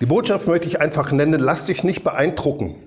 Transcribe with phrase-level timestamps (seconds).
[0.00, 2.86] Die Botschaft möchte ich einfach nennen, lass dich nicht beeindrucken.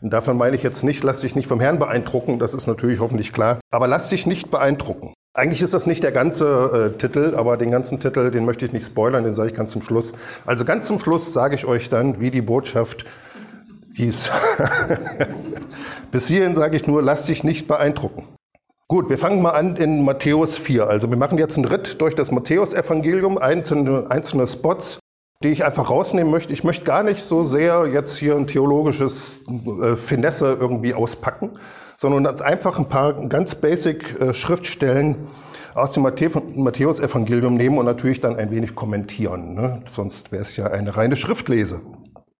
[0.00, 3.00] Und davon meine ich jetzt nicht, lass dich nicht vom Herrn beeindrucken, das ist natürlich
[3.00, 5.14] hoffentlich klar, aber lass dich nicht beeindrucken.
[5.36, 8.72] Eigentlich ist das nicht der ganze äh, Titel, aber den ganzen Titel, den möchte ich
[8.72, 10.12] nicht spoilern, den sage ich ganz zum Schluss.
[10.46, 13.04] Also ganz zum Schluss sage ich euch dann, wie die Botschaft
[13.94, 14.30] hieß.
[16.12, 18.28] Bis hierhin sage ich nur, lass dich nicht beeindrucken.
[18.86, 20.86] Gut, wir fangen mal an in Matthäus 4.
[20.86, 25.00] Also wir machen jetzt einen Ritt durch das Matthäusevangelium, einzelne, einzelne Spots,
[25.42, 26.52] die ich einfach rausnehmen möchte.
[26.52, 29.42] Ich möchte gar nicht so sehr jetzt hier ein theologisches
[29.82, 31.52] äh, Finesse irgendwie auspacken,
[31.96, 35.28] sondern als einfach ein paar ganz basic äh, Schriftstellen
[35.74, 39.54] aus dem Matthäusevangelium nehmen und natürlich dann ein wenig kommentieren.
[39.54, 39.82] Ne?
[39.90, 41.80] Sonst wäre es ja eine reine Schriftlese.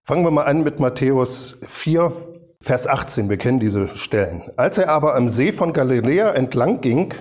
[0.04, 2.12] Fangen wir mal an mit Matthäus 4,
[2.60, 3.28] Vers 18.
[3.28, 4.50] Wir kennen diese Stellen.
[4.56, 7.12] Als er aber am See von Galiläa entlang ging,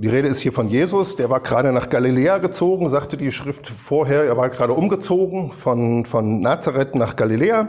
[0.00, 3.68] die Rede ist hier von Jesus, der war gerade nach Galiläa gezogen, sagte die Schrift
[3.68, 7.68] vorher, er war gerade umgezogen von, von Nazareth nach Galiläa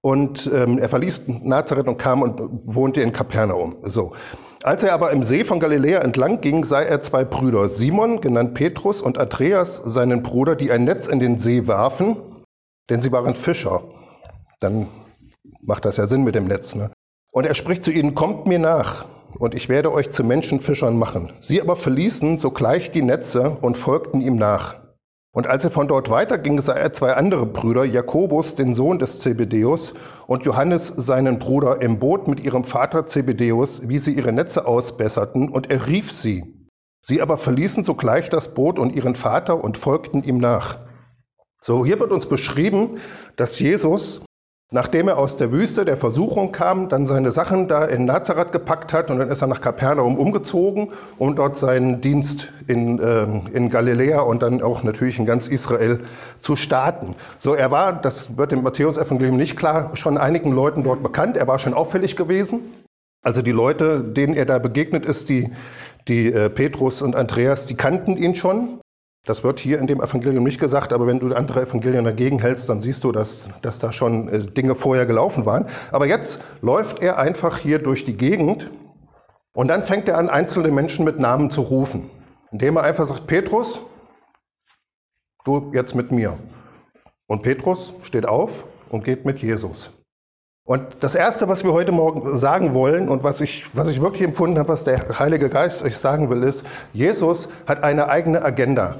[0.00, 3.76] und ähm, er verließ Nazareth und kam und wohnte in Kapernaum.
[3.82, 4.12] So.
[4.62, 8.54] Als er aber im See von Galiläa entlang ging, sah er zwei Brüder, Simon, genannt
[8.54, 12.16] Petrus, und Andreas, seinen Bruder, die ein Netz in den See warfen
[12.88, 13.82] denn sie waren Fischer.
[14.60, 14.88] Dann
[15.62, 16.74] macht das ja Sinn mit dem Netz.
[16.74, 16.90] Ne?
[17.32, 19.04] Und er spricht zu ihnen, kommt mir nach,
[19.38, 21.32] und ich werde euch zu Menschenfischern machen.
[21.40, 24.80] Sie aber verließen sogleich die Netze und folgten ihm nach.
[25.32, 29.20] Und als er von dort weiterging, sah er zwei andere Brüder, Jakobus, den Sohn des
[29.20, 29.92] Zebedeus,
[30.26, 35.50] und Johannes, seinen Bruder, im Boot mit ihrem Vater Zebedeus, wie sie ihre Netze ausbesserten,
[35.50, 36.68] und er rief sie.
[37.02, 40.78] Sie aber verließen sogleich das Boot und ihren Vater und folgten ihm nach.
[41.60, 42.98] So, hier wird uns beschrieben,
[43.36, 44.22] dass Jesus,
[44.72, 48.92] nachdem er aus der Wüste der Versuchung kam, dann seine Sachen da in Nazareth gepackt
[48.92, 53.70] hat und dann ist er nach Kapernaum umgezogen, um dort seinen Dienst in, ähm, in
[53.70, 56.00] Galiläa und dann auch natürlich in ganz Israel
[56.40, 57.14] zu starten.
[57.38, 61.36] So, er war, das wird im Matthäus-Evangelium nicht klar, schon einigen Leuten dort bekannt.
[61.36, 62.60] Er war schon auffällig gewesen.
[63.22, 65.50] Also die Leute, denen er da begegnet ist, die,
[66.08, 68.80] die äh, Petrus und Andreas, die kannten ihn schon.
[69.26, 72.68] Das wird hier in dem Evangelium nicht gesagt, aber wenn du andere Evangelien dagegen hältst,
[72.68, 75.66] dann siehst du, dass, dass da schon äh, Dinge vorher gelaufen waren.
[75.90, 78.70] Aber jetzt läuft er einfach hier durch die Gegend
[79.52, 82.08] und dann fängt er an, einzelne Menschen mit Namen zu rufen,
[82.52, 83.80] indem er einfach sagt, Petrus,
[85.44, 86.38] du jetzt mit mir.
[87.26, 89.90] Und Petrus steht auf und geht mit Jesus.
[90.64, 94.22] Und das Erste, was wir heute Morgen sagen wollen und was ich, was ich wirklich
[94.22, 98.96] empfunden habe, was der Heilige Geist euch sagen will, ist, Jesus hat eine eigene Agenda.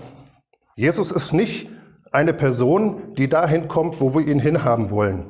[0.76, 1.68] Jesus ist nicht
[2.12, 5.24] eine Person, die dahin kommt, wo wir ihn hinhaben wollen,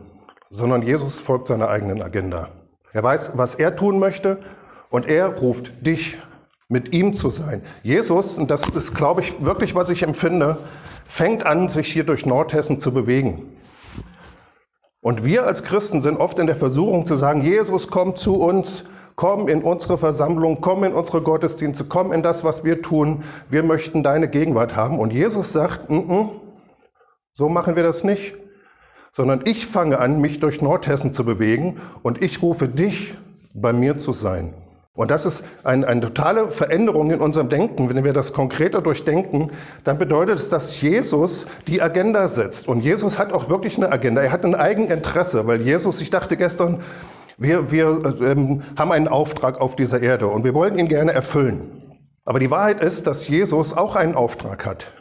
[0.51, 2.49] sondern Jesus folgt seiner eigenen Agenda.
[2.93, 4.41] Er weiß, was er tun möchte
[4.91, 6.19] und er ruft dich,
[6.69, 7.63] mit ihm zu sein.
[7.85, 10.59] Jesus, und das ist, glaube ich, wirklich, was ich empfinde,
[11.09, 13.57] fängt an, sich hier durch Nordhessen zu bewegen.
[15.01, 18.85] Und wir als Christen sind oft in der Versuchung zu sagen, Jesus kommt zu uns,
[19.17, 23.25] Komm in unsere Versammlung, komm in unsere Gottesdienste, komm in das, was wir tun.
[23.49, 24.99] Wir möchten deine Gegenwart haben.
[24.99, 26.29] Und Jesus sagt, N -n,
[27.33, 28.35] so machen wir das nicht,
[29.13, 33.17] sondern ich fange an, mich durch Nordhessen zu bewegen und ich rufe dich,
[33.55, 34.53] bei mir zu sein.
[34.95, 37.89] Und das ist ein, eine totale Veränderung in unserem Denken.
[37.89, 39.51] Wenn wir das konkreter durchdenken,
[39.85, 42.67] dann bedeutet es, dass Jesus die Agenda setzt.
[42.67, 44.23] Und Jesus hat auch wirklich eine Agenda.
[44.23, 46.81] Er hat ein Eigeninteresse, weil Jesus, ich dachte gestern,
[47.39, 51.99] wir, wir ähm, haben einen Auftrag auf dieser Erde und wir wollen ihn gerne erfüllen.
[52.25, 54.93] Aber die Wahrheit ist, dass Jesus auch einen Auftrag hat.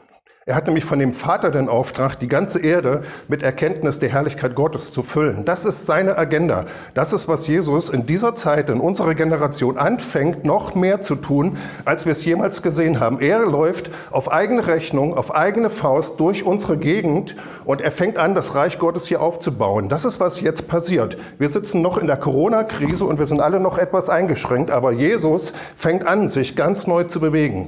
[0.47, 4.53] Er hat nämlich von dem Vater den Auftrag, die ganze Erde mit Erkenntnis der Herrlichkeit
[4.53, 5.43] Gottes zu füllen.
[5.43, 6.65] Das ist seine Agenda.
[6.93, 11.57] Das ist, was Jesus in dieser Zeit, in unserer Generation anfängt, noch mehr zu tun,
[11.83, 13.21] als wir es jemals gesehen haben.
[13.21, 17.35] Er läuft auf eigene Rechnung, auf eigene Faust durch unsere Gegend
[17.65, 19.89] und er fängt an, das Reich Gottes hier aufzubauen.
[19.89, 21.17] Das ist, was jetzt passiert.
[21.39, 25.53] Wir sitzen noch in der Corona-Krise und wir sind alle noch etwas eingeschränkt, aber Jesus
[25.75, 27.67] fängt an, sich ganz neu zu bewegen.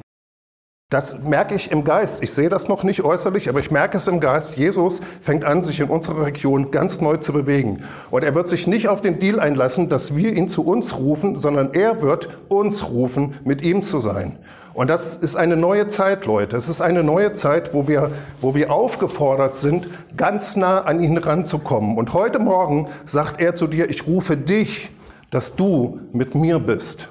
[0.90, 2.24] Das merke ich im Geist.
[2.24, 4.56] Ich sehe das noch nicht äußerlich, aber ich merke es im Geist.
[4.56, 7.84] Jesus fängt an, sich in unserer Region ganz neu zu bewegen.
[8.10, 11.36] Und er wird sich nicht auf den Deal einlassen, dass wir ihn zu uns rufen,
[11.36, 14.39] sondern er wird uns rufen, mit ihm zu sein.
[14.74, 16.56] Und das ist eine neue Zeit, Leute.
[16.56, 18.10] Es ist eine neue Zeit, wo wir,
[18.40, 21.98] wo wir aufgefordert sind, ganz nah an ihn ranzukommen.
[21.98, 24.90] Und heute Morgen sagt er zu dir, ich rufe dich,
[25.31, 27.10] dass du mit mir bist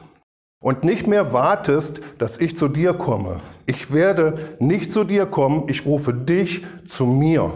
[0.60, 3.40] und nicht mehr wartest, dass ich zu dir komme.
[3.66, 7.52] Ich werde nicht zu dir kommen, ich rufe dich zu mir.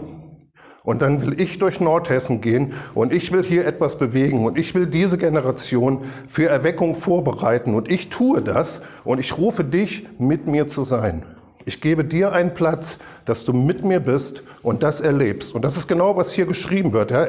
[0.83, 4.73] Und dann will ich durch Nordhessen gehen und ich will hier etwas bewegen und ich
[4.73, 10.47] will diese Generation für Erweckung vorbereiten und ich tue das und ich rufe dich mit
[10.47, 11.23] mir zu sein.
[11.65, 15.53] Ich gebe dir einen Platz, dass du mit mir bist und das erlebst.
[15.53, 17.11] Und das ist genau, was hier geschrieben wird.
[17.11, 17.27] Ja.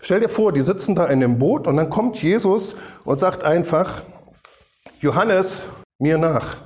[0.00, 2.74] Stell dir vor, die sitzen da in dem Boot und dann kommt Jesus
[3.04, 4.02] und sagt einfach,
[5.04, 5.66] Johannes,
[5.98, 6.56] mir nach.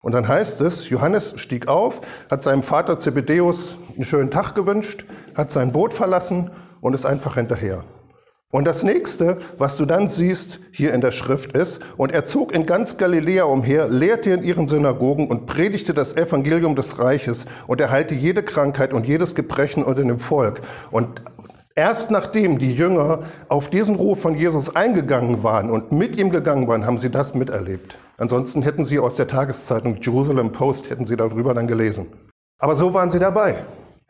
[0.00, 2.00] Und dann heißt es, Johannes stieg auf,
[2.30, 5.04] hat seinem Vater Zebedeus einen schönen Tag gewünscht,
[5.34, 6.50] hat sein Boot verlassen
[6.80, 7.84] und ist einfach hinterher.
[8.50, 12.54] Und das nächste, was du dann siehst hier in der Schrift ist, und er zog
[12.54, 17.82] in ganz Galiläa umher, lehrte in ihren Synagogen und predigte das Evangelium des Reiches und
[17.82, 20.62] er heilte jede Krankheit und jedes Gebrechen unter dem Volk.
[20.90, 21.20] Und
[21.74, 26.68] erst nachdem die Jünger auf diesen Ruf von Jesus eingegangen waren und mit ihm gegangen
[26.68, 27.98] waren, haben sie das miterlebt.
[28.16, 32.06] Ansonsten hätten sie aus der Tageszeitung Jerusalem Post, hätten sie darüber dann gelesen.
[32.60, 33.56] Aber so waren sie dabei.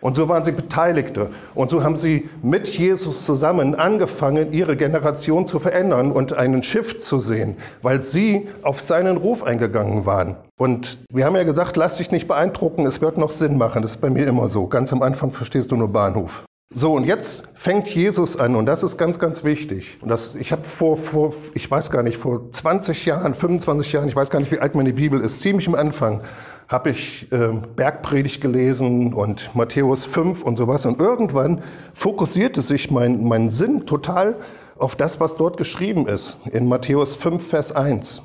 [0.02, 1.30] Und so waren sie Beteiligte.
[1.54, 7.00] Und so haben sie mit Jesus zusammen angefangen, ihre Generation zu verändern und einen Shift
[7.00, 10.36] zu sehen, weil sie auf seinen Ruf eingegangen waren.
[10.58, 13.80] Und wir haben ja gesagt, lass dich nicht beeindrucken, es wird noch Sinn machen.
[13.80, 14.66] Das ist bei mir immer so.
[14.66, 16.44] Ganz am Anfang verstehst du nur Bahnhof.
[16.76, 19.96] So, und jetzt fängt Jesus an, und das ist ganz, ganz wichtig.
[20.00, 24.08] Und das, ich habe vor, vor, ich weiß gar nicht, vor 20 Jahren, 25 Jahren,
[24.08, 26.22] ich weiß gar nicht, wie alt meine Bibel ist, ziemlich am Anfang,
[26.66, 30.84] habe ich äh, Bergpredigt gelesen und Matthäus 5 und sowas.
[30.84, 31.62] Und irgendwann
[31.92, 34.34] fokussierte sich mein, mein Sinn total
[34.76, 38.20] auf das, was dort geschrieben ist, in Matthäus 5, Vers 1.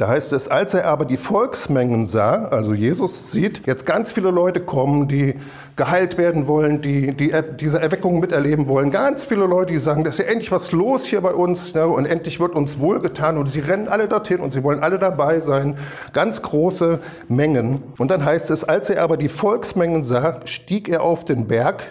[0.00, 4.30] Da heißt es, als er aber die Volksmengen sah, also Jesus sieht jetzt ganz viele
[4.30, 5.34] Leute kommen, die
[5.76, 8.90] geheilt werden wollen, die, die diese Erweckung miterleben wollen.
[8.90, 11.86] Ganz viele Leute, die sagen, das ist ja endlich was los hier bei uns ne,
[11.86, 15.38] und endlich wird uns wohlgetan und sie rennen alle dorthin und sie wollen alle dabei
[15.38, 15.76] sein.
[16.14, 17.82] Ganz große Mengen.
[17.98, 21.82] Und dann heißt es, als er aber die Volksmengen sah, stieg er auf den Berg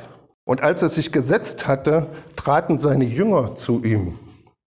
[0.45, 4.17] und als er sich gesetzt hatte, traten seine Jünger zu ihm.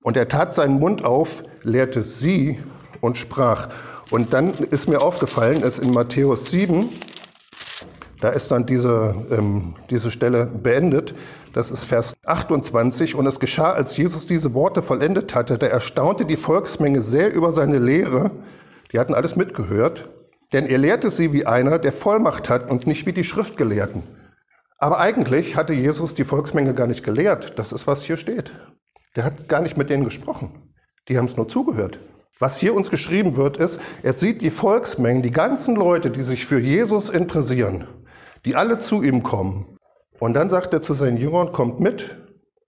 [0.05, 2.61] Und er tat seinen Mund auf, lehrte sie
[3.03, 3.69] und sprach.
[4.11, 6.89] Und dann ist mir aufgefallen, dass in Matthäus 7,
[8.21, 11.15] da ist dann diese, ähm, diese Stelle beendet,
[11.53, 16.25] das ist Vers 28, und es geschah, als Jesus diese Worte vollendet hatte, da erstaunte
[16.25, 18.31] die Volksmenge sehr über seine Lehre,
[18.93, 20.09] die hatten alles mitgehört,
[20.53, 24.05] denn er lehrte sie wie einer, der Vollmacht hat und nicht wie die Schriftgelehrten.
[24.79, 27.59] Aber eigentlich hatte Jesus die Volksmenge gar nicht gelehrt.
[27.59, 28.53] Das ist, was hier steht.
[29.17, 30.73] Der hat gar nicht mit denen gesprochen.
[31.09, 31.99] Die haben es nur zugehört.
[32.39, 36.45] Was hier uns geschrieben wird, ist, er sieht die Volksmengen, die ganzen Leute, die sich
[36.45, 37.87] für Jesus interessieren,
[38.45, 39.79] die alle zu ihm kommen.
[40.19, 42.17] Und dann sagt er zu seinen Jüngern, kommt mit.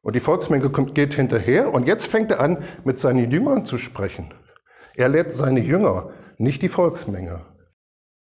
[0.02, 1.72] Und die Volksmenge geht hinterher.
[1.72, 4.34] Und jetzt fängt er an, mit seinen Jüngern zu sprechen.
[4.96, 7.40] Er lädt seine Jünger, nicht die Volksmenge.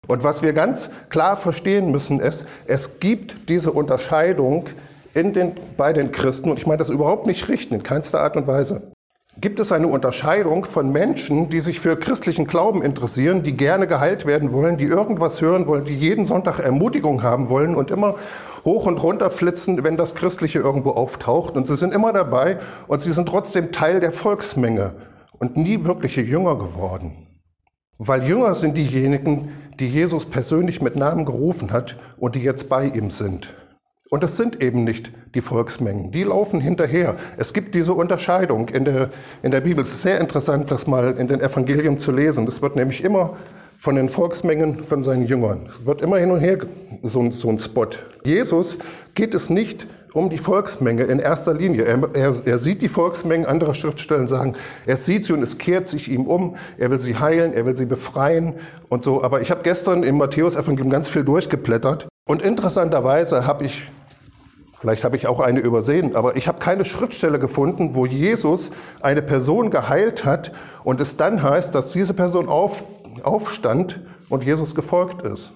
[0.08, 4.66] Und was wir ganz klar verstehen müssen, ist, es gibt diese Unterscheidung
[5.14, 6.50] in den, bei den Christen.
[6.50, 8.92] Und ich meine das überhaupt nicht richten, in keinster Art und Weise
[9.40, 14.26] gibt es eine Unterscheidung von Menschen, die sich für christlichen Glauben interessieren, die gerne geheilt
[14.26, 18.16] werden wollen, die irgendwas hören wollen, die jeden Sonntag Ermutigung haben wollen und immer
[18.66, 21.56] hoch und runter flitzen, wenn das Christliche irgendwo auftaucht.
[21.56, 22.58] Und sie sind immer dabei
[22.88, 24.96] und sie sind trotzdem Teil der Volksmenge
[25.38, 27.28] und nie wirkliche Jünger geworden.
[28.00, 32.86] Weil Jünger sind diejenigen, die Jesus persönlich mit Namen gerufen hat und die jetzt bei
[32.86, 33.54] ihm sind.
[34.10, 37.18] Und es sind eben nicht die Volksmengen, die laufen hinterher.
[37.36, 39.10] Es gibt diese Unterscheidung in der,
[39.44, 39.84] in der Bibel.
[39.84, 42.46] Es ist sehr interessant, das mal in den Evangelien zu lesen.
[42.46, 43.34] Das wird nämlich immer
[43.78, 45.68] von den Volksmengen, von seinen Jüngern.
[45.70, 46.58] Es wird immer hin und her
[47.04, 47.90] so, so ein Spot.
[48.24, 48.80] Jesus
[49.14, 51.84] geht es nicht um die Volksmenge in erster Linie.
[51.84, 54.54] Er, er, er, sieht die Volksmengen, andere Schriftstellen sagen,
[54.86, 56.56] er sieht sie und es kehrt sich ihm um.
[56.78, 58.56] Er will sie heilen, er will sie befreien
[58.90, 59.22] und so.
[59.22, 63.90] Aber ich habe gestern im Matthäus-Evangelium ganz viel durchgeblättert und interessanterweise habe ich
[64.80, 69.24] Vielleicht habe ich auch eine übersehen, aber ich habe keine Schriftstelle gefunden, wo Jesus eine
[69.24, 70.52] Person geheilt hat
[70.84, 72.84] und es dann heißt, dass diese Person auf,
[73.24, 75.52] aufstand und Jesus gefolgt ist.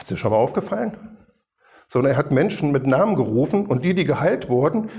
[0.00, 0.96] Ist dir schon mal aufgefallen?
[1.88, 4.90] Sondern er hat Menschen mit Namen gerufen und die, die geheilt wurden,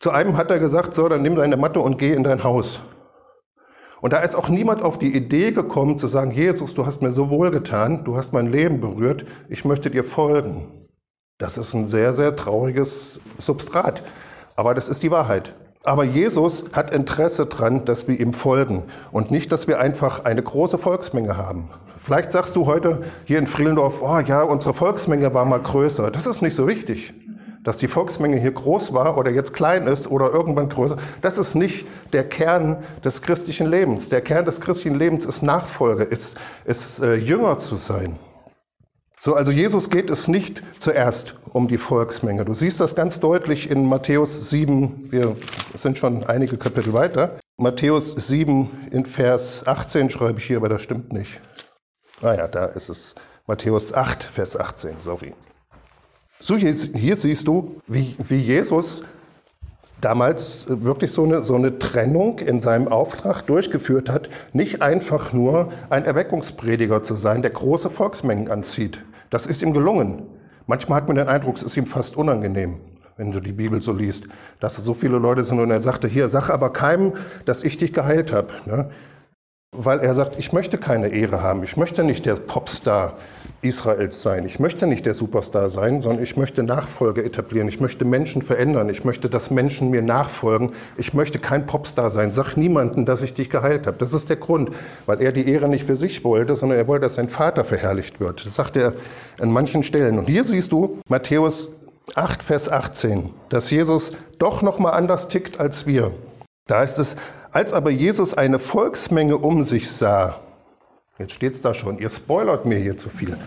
[0.00, 2.80] zu einem hat er gesagt, so, dann nimm deine Matte und geh in dein Haus.
[4.00, 7.12] Und da ist auch niemand auf die Idee gekommen zu sagen, Jesus, du hast mir
[7.12, 10.85] so wohl getan, du hast mein Leben berührt, ich möchte dir folgen.
[11.38, 14.02] Das ist ein sehr, sehr trauriges Substrat.
[14.54, 15.54] Aber das ist die Wahrheit.
[15.84, 20.42] Aber Jesus hat Interesse daran, dass wir ihm folgen und nicht, dass wir einfach eine
[20.42, 21.68] große Volksmenge haben.
[21.98, 26.10] Vielleicht sagst du heute hier in Frielendorf, oh ja, unsere Volksmenge war mal größer.
[26.10, 27.12] Das ist nicht so wichtig.
[27.62, 31.54] Dass die Volksmenge hier groß war oder jetzt klein ist oder irgendwann größer, das ist
[31.54, 34.08] nicht der Kern des christlichen Lebens.
[34.08, 38.18] Der Kern des christlichen Lebens ist Nachfolge, ist, ist äh, Jünger zu sein.
[39.26, 42.44] So, also Jesus geht es nicht zuerst um die Volksmenge.
[42.44, 45.36] Du siehst das ganz deutlich in Matthäus 7, wir
[45.74, 47.40] sind schon einige Kapitel weiter.
[47.56, 51.40] Matthäus 7 in Vers 18 schreibe ich hier, aber das stimmt nicht.
[52.22, 53.16] Ah ja, da ist es.
[53.48, 55.34] Matthäus 8, Vers 18, sorry.
[56.38, 59.02] So, hier, hier siehst du, wie, wie Jesus
[60.00, 65.72] damals wirklich so eine, so eine Trennung in seinem Auftrag durchgeführt hat, nicht einfach nur
[65.90, 69.02] ein Erweckungsprediger zu sein, der große Volksmengen anzieht.
[69.30, 70.22] Das ist ihm gelungen.
[70.66, 72.80] Manchmal hat man den Eindruck, es ist ihm fast unangenehm,
[73.16, 74.26] wenn du die Bibel so liest,
[74.60, 77.12] dass so viele Leute sind und er sagte, hier, sag aber keinem,
[77.44, 78.52] dass ich dich geheilt habe.
[78.64, 78.90] Ne?
[79.72, 83.16] Weil er sagt, ich möchte keine Ehre haben, ich möchte nicht der Popstar
[83.62, 84.44] Israels sein.
[84.46, 87.68] Ich möchte nicht der Superstar sein, sondern ich möchte Nachfolge etablieren.
[87.68, 88.88] Ich möchte Menschen verändern.
[88.88, 90.72] Ich möchte, dass Menschen mir nachfolgen.
[90.96, 92.32] Ich möchte kein Popstar sein.
[92.32, 93.96] Sag niemandem, dass ich dich geheilt habe.
[93.98, 94.70] Das ist der Grund,
[95.06, 98.20] weil er die Ehre nicht für sich wollte, sondern er wollte, dass sein Vater verherrlicht
[98.20, 98.44] wird.
[98.44, 98.94] Das sagt er
[99.40, 100.18] an manchen Stellen.
[100.18, 101.70] Und hier siehst du Matthäus
[102.14, 106.12] 8, Vers 18, dass Jesus doch noch mal anders tickt als wir.
[106.68, 107.16] Da heißt es,
[107.52, 110.40] als aber Jesus eine Volksmenge um sich sah,
[111.18, 113.38] Jetzt steht es da schon, ihr spoilert mir hier zu viel.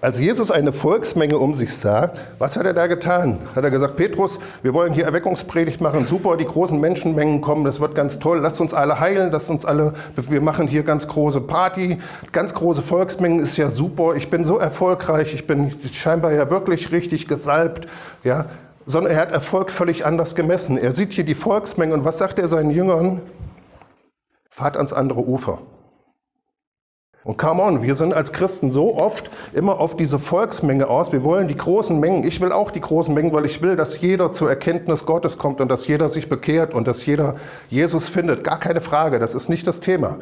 [0.00, 3.42] Als Jesus eine Volksmenge um sich sah, was hat er da getan?
[3.54, 7.78] Hat er gesagt, Petrus, wir wollen hier Erweckungspredigt machen, super, die großen Menschenmengen kommen, das
[7.78, 11.42] wird ganz toll, lasst uns alle heilen, lasst uns alle, wir machen hier ganz große
[11.42, 11.98] Party,
[12.32, 16.90] ganz große Volksmengen ist ja super, ich bin so erfolgreich, ich bin scheinbar ja wirklich
[16.90, 17.86] richtig gesalbt,
[18.24, 18.46] ja,
[18.86, 20.78] sondern er hat Erfolg völlig anders gemessen.
[20.78, 23.20] Er sieht hier die Volksmenge und was sagt er seinen Jüngern?
[24.60, 25.60] Fahrt ans andere Ufer.
[27.24, 31.12] Und come on, wir sind als Christen so oft immer auf diese Volksmenge aus.
[31.12, 32.24] Wir wollen die großen Mengen.
[32.24, 35.62] Ich will auch die großen Mengen, weil ich will, dass jeder zur Erkenntnis Gottes kommt
[35.62, 37.36] und dass jeder sich bekehrt und dass jeder
[37.70, 38.44] Jesus findet.
[38.44, 40.18] Gar keine Frage, das ist nicht das Thema.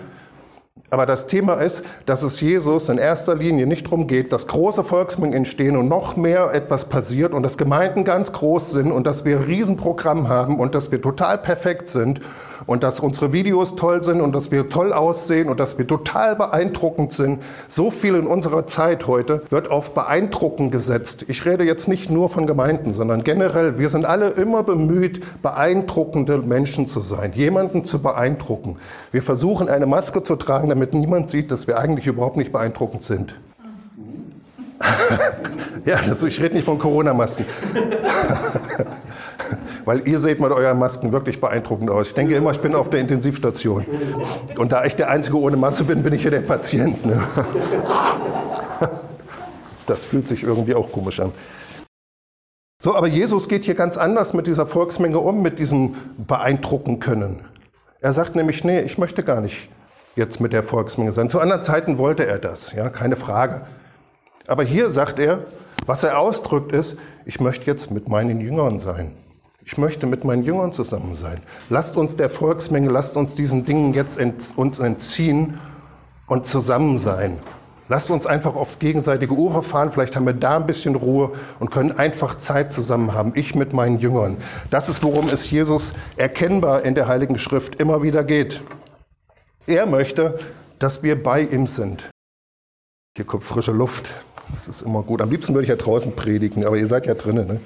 [0.90, 4.84] Aber das Thema ist, dass es Jesus in erster Linie nicht darum geht, dass große
[4.84, 9.24] Volksmengen entstehen und noch mehr etwas passiert und dass Gemeinden ganz groß sind und dass
[9.24, 12.20] wir ein Riesenprogramm haben und dass wir total perfekt sind
[12.68, 16.36] und dass unsere Videos toll sind und dass wir toll aussehen und dass wir total
[16.36, 17.42] beeindruckend sind.
[17.66, 21.24] So viel in unserer Zeit heute wird auf beeindruckend gesetzt.
[21.28, 26.36] Ich rede jetzt nicht nur von Gemeinden, sondern generell, wir sind alle immer bemüht, beeindruckende
[26.38, 28.76] Menschen zu sein, jemanden zu beeindrucken.
[29.12, 33.02] Wir versuchen eine Maske zu tragen, damit niemand sieht, dass wir eigentlich überhaupt nicht beeindruckend
[33.02, 33.34] sind.
[35.86, 37.46] ja, das, ich rede nicht von Corona-Masken.
[39.88, 42.08] Weil ihr seht mit euren Masken wirklich beeindruckend aus.
[42.08, 43.86] Ich denke immer, ich bin auf der Intensivstation.
[44.58, 47.06] Und da ich der Einzige ohne Maske bin, bin ich ja der Patient.
[47.06, 47.22] Ne?
[49.86, 51.32] Das fühlt sich irgendwie auch komisch an.
[52.82, 57.46] So, aber Jesus geht hier ganz anders mit dieser Volksmenge um, mit diesem beeindrucken können.
[58.02, 59.70] Er sagt nämlich, nee, ich möchte gar nicht
[60.16, 61.30] jetzt mit der Volksmenge sein.
[61.30, 63.62] Zu anderen Zeiten wollte er das, ja, keine Frage.
[64.48, 65.46] Aber hier sagt er,
[65.86, 69.14] was er ausdrückt ist, ich möchte jetzt mit meinen Jüngern sein.
[69.70, 71.42] Ich möchte mit meinen Jüngern zusammen sein.
[71.68, 75.60] Lasst uns der Volksmenge, lasst uns diesen Dingen jetzt ent, uns entziehen
[76.26, 77.38] und zusammen sein.
[77.90, 79.92] Lasst uns einfach aufs gegenseitige Ufer fahren.
[79.92, 83.32] Vielleicht haben wir da ein bisschen Ruhe und können einfach Zeit zusammen haben.
[83.34, 84.38] Ich mit meinen Jüngern.
[84.70, 88.62] Das ist, worum es Jesus erkennbar in der Heiligen Schrift immer wieder geht.
[89.66, 90.38] Er möchte,
[90.78, 92.08] dass wir bei ihm sind.
[93.18, 94.08] Hier kommt frische Luft.
[94.50, 95.20] Das ist immer gut.
[95.20, 97.46] Am liebsten würde ich ja draußen predigen, aber ihr seid ja drinnen.
[97.46, 97.60] Ne?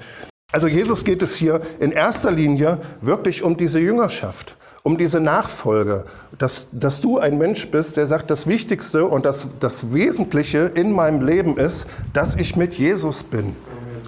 [0.53, 6.05] Also Jesus geht es hier in erster Linie wirklich um diese Jüngerschaft, um diese Nachfolge,
[6.37, 10.91] dass, dass du ein Mensch bist, der sagt, das Wichtigste und das, das Wesentliche in
[10.91, 13.55] meinem Leben ist, dass ich mit Jesus bin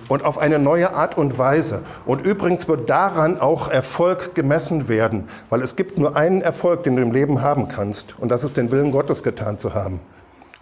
[0.08, 1.82] und auf eine neue Art und Weise.
[2.06, 6.96] Und übrigens wird daran auch Erfolg gemessen werden, weil es gibt nur einen Erfolg, den
[6.96, 10.02] du im Leben haben kannst, und das ist den Willen Gottes getan zu haben.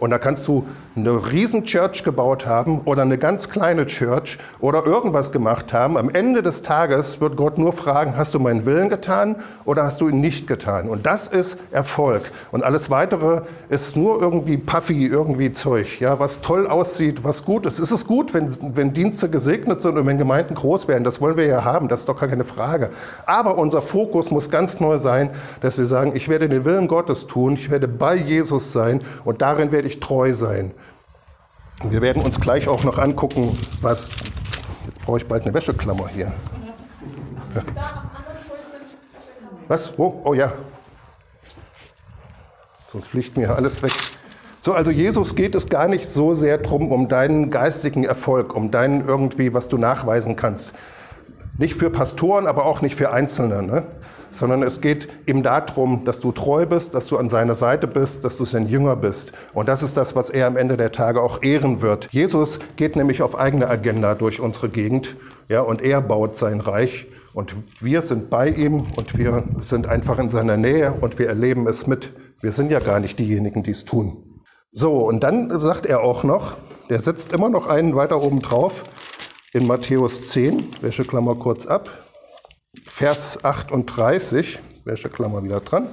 [0.00, 4.84] Und da kannst du eine riesen Church gebaut haben oder eine ganz kleine Church oder
[4.84, 5.96] irgendwas gemacht haben.
[5.96, 10.00] Am Ende des Tages wird Gott nur fragen, hast du meinen Willen getan oder hast
[10.00, 10.88] du ihn nicht getan?
[10.88, 12.32] Und das ist Erfolg.
[12.50, 17.64] Und alles weitere ist nur irgendwie puffy, irgendwie Zeug, ja, was toll aussieht, was gut
[17.64, 17.78] ist.
[17.78, 21.04] Es ist gut, wenn, wenn Dienste gesegnet sind und wenn Gemeinden groß werden.
[21.04, 22.90] Das wollen wir ja haben, das ist doch gar keine Frage.
[23.26, 27.28] Aber unser Fokus muss ganz neu sein, dass wir sagen, ich werde den Willen Gottes
[27.28, 30.72] tun, ich werde bei Jesus sein und darin werde werde ich treu sein.
[31.90, 34.16] Wir werden uns gleich auch noch angucken, was.
[34.86, 36.32] Jetzt brauche ich bald eine Wäscheklammer hier.
[39.68, 39.92] Was?
[39.98, 40.22] Wo?
[40.24, 40.52] Oh ja.
[42.92, 43.92] Sonst fliegt mir alles weg.
[44.62, 48.70] So, also Jesus geht es gar nicht so sehr darum, um deinen geistigen Erfolg, um
[48.70, 50.72] deinen irgendwie, was du nachweisen kannst.
[51.58, 53.62] Nicht für Pastoren, aber auch nicht für Einzelne.
[53.62, 53.84] Ne?
[54.34, 58.24] sondern es geht ihm darum, dass du treu bist, dass du an seiner Seite bist,
[58.24, 59.32] dass du sein Jünger bist.
[59.52, 62.08] Und das ist das, was er am Ende der Tage auch ehren wird.
[62.10, 65.16] Jesus geht nämlich auf eigene Agenda durch unsere Gegend,
[65.48, 67.06] ja, und er baut sein Reich.
[67.32, 71.66] Und wir sind bei ihm und wir sind einfach in seiner Nähe und wir erleben
[71.66, 72.12] es mit.
[72.40, 74.42] Wir sind ja gar nicht diejenigen, die es tun.
[74.70, 76.56] So, und dann sagt er auch noch,
[76.90, 78.84] der setzt immer noch einen weiter oben drauf
[79.54, 81.88] in Matthäus 10, Wäscheklammer kurz ab,
[82.86, 85.88] Vers 38, Wäscheklammer wieder dran.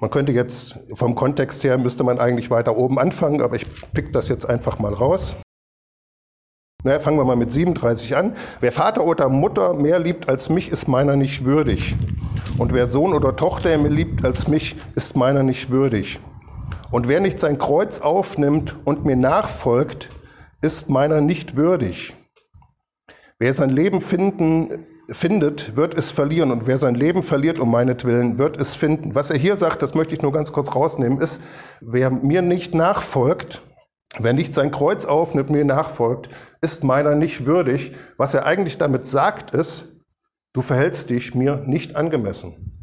[0.00, 4.12] Man könnte jetzt vom Kontext her müsste man eigentlich weiter oben anfangen, aber ich pick
[4.12, 5.36] das jetzt einfach mal raus.
[6.82, 8.34] Na, fangen wir mal mit 37 an.
[8.58, 11.94] Wer Vater oder Mutter mehr liebt als mich, ist meiner nicht würdig.
[12.58, 16.18] Und wer Sohn oder Tochter mehr liebt als mich, ist meiner nicht würdig.
[16.90, 20.10] Und wer nicht sein Kreuz aufnimmt und mir nachfolgt,
[20.64, 22.14] ist meiner nicht würdig.
[23.38, 26.50] Wer sein Leben finden, findet, wird es verlieren.
[26.50, 29.14] Und wer sein Leben verliert um meinetwillen, wird es finden.
[29.14, 31.40] Was er hier sagt, das möchte ich nur ganz kurz rausnehmen, ist,
[31.80, 33.62] wer mir nicht nachfolgt,
[34.18, 36.28] Wer nicht sein Kreuz aufnimmt, mir nachfolgt,
[36.60, 37.92] ist meiner nicht würdig.
[38.16, 39.86] Was er eigentlich damit sagt, ist,
[40.52, 42.73] du verhältst dich mir nicht angemessen.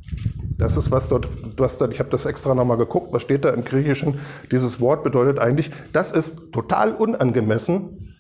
[0.62, 1.28] Das ist was dort,
[1.58, 4.20] was dort ich habe das extra nochmal geguckt, was steht da im Griechischen.
[4.52, 8.16] Dieses Wort bedeutet eigentlich, das ist total unangemessen,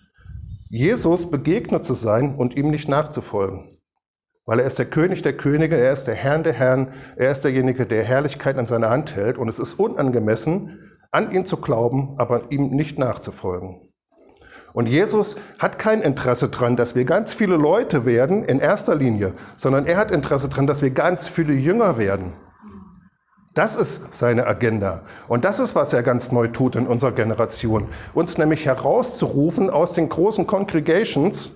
[0.68, 3.78] Jesus begegnet zu sein und ihm nicht nachzufolgen.
[4.46, 7.42] Weil er ist der König der Könige, er ist der Herrn der Herren, er ist
[7.42, 9.38] derjenige, der Herrlichkeit an seiner Hand hält.
[9.38, 10.80] Und es ist unangemessen,
[11.12, 13.91] an ihn zu glauben, aber ihm nicht nachzufolgen.
[14.74, 19.34] Und Jesus hat kein Interesse daran, dass wir ganz viele Leute werden in erster Linie,
[19.58, 22.34] sondern er hat Interesse daran, dass wir ganz viele Jünger werden.
[23.54, 25.04] Das ist seine Agenda.
[25.28, 27.90] Und das ist, was er ganz neu tut in unserer Generation.
[28.14, 31.52] Uns nämlich herauszurufen aus den großen Congregations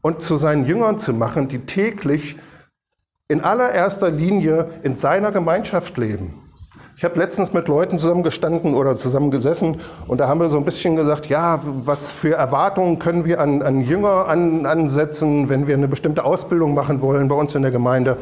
[0.00, 2.38] und zu seinen Jüngern zu machen, die täglich
[3.28, 6.43] in allererster Linie in seiner Gemeinschaft leben.
[6.96, 10.94] Ich habe letztens mit Leuten zusammengestanden oder zusammengesessen und da haben wir so ein bisschen
[10.94, 15.88] gesagt, ja, was für Erwartungen können wir an, an Jünger an, ansetzen, wenn wir eine
[15.88, 18.16] bestimmte Ausbildung machen wollen bei uns in der Gemeinde.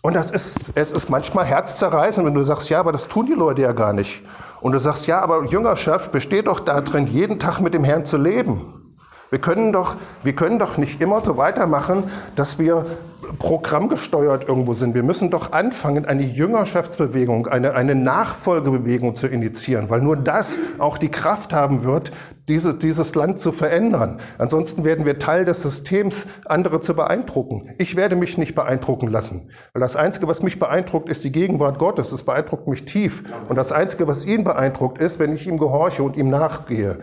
[0.00, 3.34] Und das ist, es ist manchmal herzzerreißend, wenn du sagst, ja, aber das tun die
[3.34, 4.22] Leute ja gar nicht.
[4.62, 8.16] Und du sagst, ja, aber Jüngerschaft besteht doch darin, jeden Tag mit dem Herrn zu
[8.16, 8.94] leben.
[9.28, 12.04] Wir können doch, wir können doch nicht immer so weitermachen,
[12.36, 12.86] dass wir
[13.38, 14.94] programmgesteuert irgendwo sind.
[14.94, 20.98] Wir müssen doch anfangen, eine Jüngerschaftsbewegung, eine, eine Nachfolgebewegung zu initiieren, weil nur das auch
[20.98, 22.10] die Kraft haben wird,
[22.48, 24.18] diese, dieses Land zu verändern.
[24.38, 27.74] Ansonsten werden wir Teil des Systems, andere zu beeindrucken.
[27.78, 31.78] Ich werde mich nicht beeindrucken lassen, weil das Einzige, was mich beeindruckt, ist die Gegenwart
[31.78, 32.12] Gottes.
[32.12, 33.24] Es beeindruckt mich tief.
[33.48, 36.98] Und das Einzige, was ihn beeindruckt, ist, wenn ich ihm gehorche und ihm nachgehe.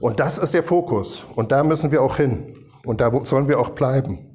[0.00, 1.24] Und das ist der Fokus.
[1.36, 2.54] Und da müssen wir auch hin.
[2.84, 4.31] Und da sollen wir auch bleiben.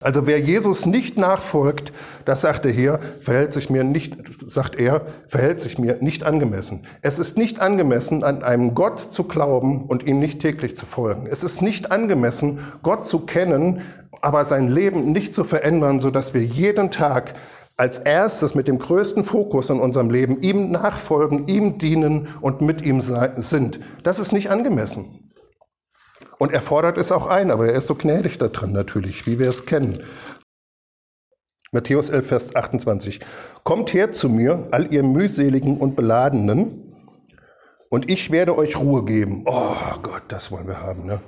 [0.00, 1.92] Also wer Jesus nicht nachfolgt,
[2.24, 4.14] das sagt er hier, verhält sich mir nicht,
[4.46, 6.86] sagt er, verhält sich mir nicht angemessen.
[7.02, 11.26] Es ist nicht angemessen, an einem Gott zu glauben und ihm nicht täglich zu folgen.
[11.26, 13.82] Es ist nicht angemessen, Gott zu kennen,
[14.20, 17.34] aber sein Leben nicht zu verändern, so dass wir jeden Tag
[17.76, 22.82] als erstes mit dem größten Fokus in unserem Leben ihm nachfolgen, ihm dienen und mit
[22.82, 23.80] ihm sind.
[24.04, 25.17] Das ist nicht angemessen.
[26.38, 29.38] Und er fordert es auch ein, aber er ist so gnädig da drin natürlich, wie
[29.38, 30.04] wir es kennen.
[31.72, 33.20] Matthäus 11, Vers 28.
[33.64, 36.88] Kommt her zu mir, all ihr mühseligen und beladenen,
[37.90, 39.44] und ich werde euch Ruhe geben.
[39.46, 41.20] Oh Gott, das wollen wir haben, ne?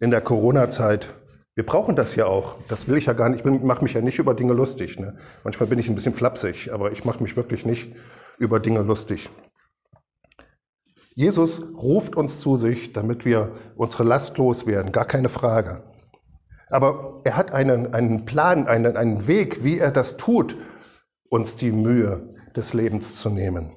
[0.00, 1.14] In der Corona-Zeit.
[1.54, 2.56] Wir brauchen das ja auch.
[2.68, 3.46] Das will ich ja gar nicht.
[3.46, 4.98] Ich mache mich ja nicht über Dinge lustig.
[4.98, 5.14] Ne?
[5.44, 7.94] Manchmal bin ich ein bisschen flapsig, aber ich mache mich wirklich nicht
[8.38, 9.30] über Dinge lustig.
[11.14, 15.82] Jesus ruft uns zu sich, damit wir unsere Last loswerden, gar keine Frage.
[16.70, 20.56] Aber er hat einen, einen Plan, einen, einen Weg, wie er das tut,
[21.28, 23.74] uns die Mühe des Lebens zu nehmen.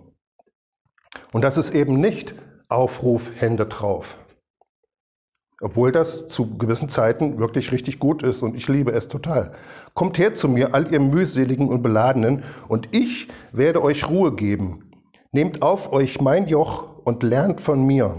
[1.34, 2.36] Und das ist eben nicht
[2.70, 4.18] Aufruf, Hände drauf.
[5.62, 9.54] Obwohl das zu gewissen Zeiten wirklich richtig gut ist und ich liebe es total.
[9.94, 14.92] Kommt her zu mir, all ihr mühseligen und beladenen, und ich werde euch Ruhe geben.
[15.32, 18.18] Nehmt auf euch mein Joch und lernt von mir.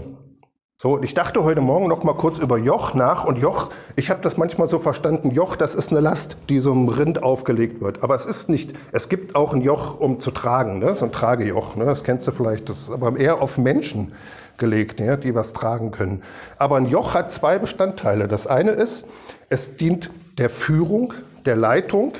[0.79, 4.21] So, ich dachte heute Morgen noch mal kurz über Joch nach und Joch, ich habe
[4.21, 8.03] das manchmal so verstanden, Joch, das ist eine Last, die so einem Rind aufgelegt wird.
[8.03, 10.93] Aber es ist nicht, es gibt auch ein Joch, um zu tragen, ne?
[10.95, 11.85] so ein Tragejoch, ne?
[11.85, 14.13] das kennst du vielleicht, das ist aber eher auf Menschen
[14.57, 15.17] gelegt, ne?
[15.17, 16.21] die was tragen können.
[16.59, 18.27] Aber ein Joch hat zwei Bestandteile.
[18.27, 19.03] Das eine ist,
[19.49, 21.13] es dient der Führung,
[21.45, 22.13] der Leitung,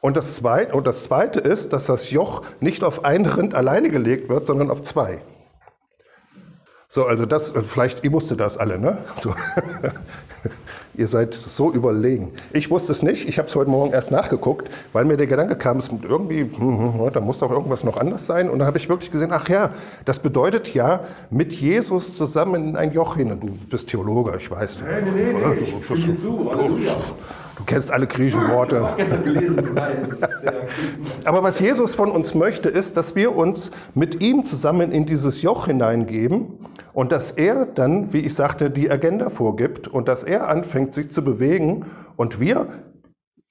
[0.00, 3.88] und das, zweite, und das zweite ist, dass das Joch nicht auf ein Rind alleine
[3.88, 5.20] gelegt wird, sondern auf zwei.
[6.94, 8.98] So, also das, vielleicht, ihr wusstet das alle, ne?
[9.22, 9.32] So.
[10.94, 12.32] ihr seid so überlegen.
[12.52, 15.56] Ich wusste es nicht, ich habe es heute Morgen erst nachgeguckt, weil mir der Gedanke
[15.56, 18.50] kam, es irgendwie, hm, hm, hm, da muss doch irgendwas noch anders sein.
[18.50, 19.70] Und dann habe ich wirklich gesehen, ach ja,
[20.04, 23.40] das bedeutet ja, mit Jesus zusammen in ein Joch hin.
[23.40, 24.80] Du bist Theologe, ich weiß.
[24.82, 26.50] Nein, nein, nein, du, ich zu.
[26.52, 28.76] Du, du, kennst alle griechischen Worte.
[28.76, 29.80] Ich habe gestern gelesen,
[31.24, 35.40] Aber was Jesus von uns möchte, ist, dass wir uns mit ihm zusammen in dieses
[35.40, 36.58] Joch hineingeben
[36.94, 41.10] und dass er dann, wie ich sagte, die Agenda vorgibt und dass er anfängt, sich
[41.10, 42.66] zu bewegen und wir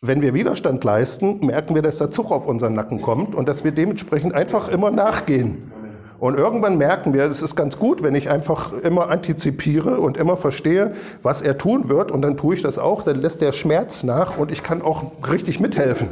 [0.04, 3.64] wenn wir Widerstand leisten, merken wir, dass der Zug auf unseren Nacken kommt und dass
[3.64, 5.72] wir dementsprechend einfach immer nachgehen.
[6.18, 10.38] Und irgendwann merken wir, es ist ganz gut, wenn ich einfach immer antizipiere und immer
[10.38, 12.12] verstehe, was er tun wird.
[12.12, 15.12] Und dann tue ich das auch, dann lässt der Schmerz nach und ich kann auch
[15.30, 16.10] richtig mithelfen.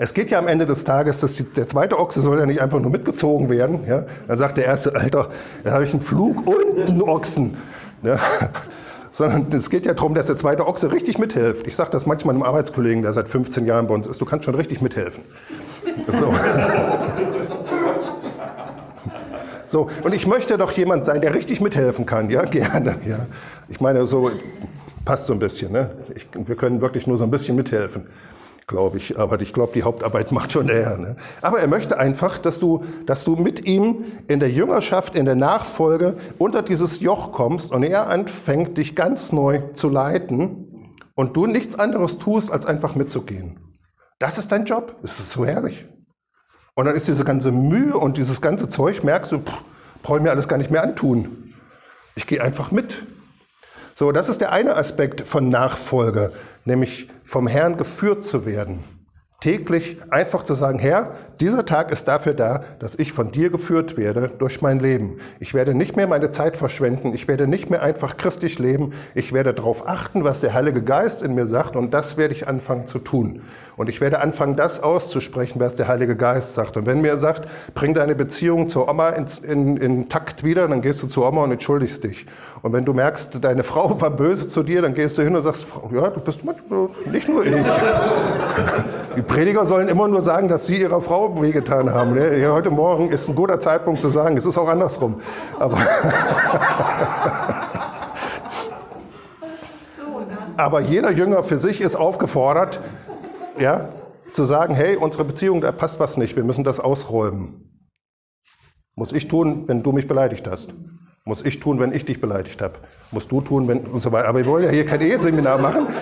[0.00, 2.60] Es geht ja am Ende des Tages, dass die, der zweite Ochse soll ja nicht
[2.60, 3.80] einfach nur mitgezogen werden.
[3.86, 4.04] Ja?
[4.28, 5.28] Dann sagt der erste, Alter,
[5.64, 7.56] da habe ich einen Flug und einen Ochsen.
[8.04, 8.18] Ja?
[9.10, 11.66] Sondern es geht ja darum, dass der zweite Ochse richtig mithilft.
[11.66, 14.44] Ich sage das manchmal einem Arbeitskollegen, der seit 15 Jahren bei uns ist, du kannst
[14.44, 15.24] schon richtig mithelfen.
[16.06, 16.32] So.
[19.66, 23.18] So, und ich möchte doch jemand sein, der richtig mithelfen kann, ja, gerne, ja.
[23.68, 24.30] Ich meine, so
[25.04, 25.90] passt so ein bisschen, ne?
[26.14, 28.06] Ich, wir können wirklich nur so ein bisschen mithelfen,
[28.68, 29.18] glaube ich.
[29.18, 30.96] Aber ich glaube, die Hauptarbeit macht schon er.
[30.96, 31.16] Ne?
[31.42, 35.34] Aber er möchte einfach, dass du, dass du mit ihm in der Jüngerschaft, in der
[35.34, 41.46] Nachfolge unter dieses Joch kommst und er anfängt, dich ganz neu zu leiten und du
[41.46, 43.58] nichts anderes tust, als einfach mitzugehen.
[44.20, 44.96] Das ist dein Job.
[45.02, 45.86] Das ist so herrlich.
[46.74, 49.42] Und dann ist diese ganze Mühe und dieses ganze Zeug, merkst du,
[50.02, 51.54] brauche ich mir alles gar nicht mehr antun.
[52.14, 53.04] Ich gehe einfach mit.
[53.98, 56.30] So, das ist der eine Aspekt von Nachfolge,
[56.64, 58.84] nämlich vom Herrn geführt zu werden
[59.40, 63.96] täglich einfach zu sagen, Herr, dieser Tag ist dafür da, dass ich von dir geführt
[63.96, 65.18] werde durch mein Leben.
[65.38, 69.32] Ich werde nicht mehr meine Zeit verschwenden, ich werde nicht mehr einfach christlich leben, ich
[69.32, 72.88] werde darauf achten, was der Heilige Geist in mir sagt und das werde ich anfangen
[72.88, 73.42] zu tun.
[73.76, 76.76] Und ich werde anfangen, das auszusprechen, was der Heilige Geist sagt.
[76.76, 80.82] Und wenn mir sagt, bring deine Beziehung zur Oma in, in, in Takt wieder, dann
[80.82, 82.26] gehst du zur Oma und entschuldigst dich.
[82.62, 85.42] Und wenn du merkst, deine Frau war böse zu dir, dann gehst du hin und
[85.42, 87.54] sagst, ja, du bist nicht nur ich.
[89.28, 92.14] Prediger sollen immer nur sagen, dass sie ihrer Frau wehgetan haben.
[92.14, 92.50] Ne?
[92.50, 95.20] Heute Morgen ist ein guter Zeitpunkt zu sagen, es ist auch andersrum.
[95.58, 95.78] Aber,
[100.56, 102.80] Aber jeder Jünger für sich ist aufgefordert,
[103.60, 103.90] ja,
[104.32, 107.80] zu sagen, hey, unsere Beziehung, da passt was nicht, wir müssen das ausräumen.
[108.96, 110.74] Muss ich tun, wenn du mich beleidigt hast.
[111.24, 112.74] Muss ich tun, wenn ich dich beleidigt habe.
[113.10, 114.28] Musst du tun, wenn und so weiter.
[114.28, 115.86] Aber wir wollen ja hier kein Eheseminar machen.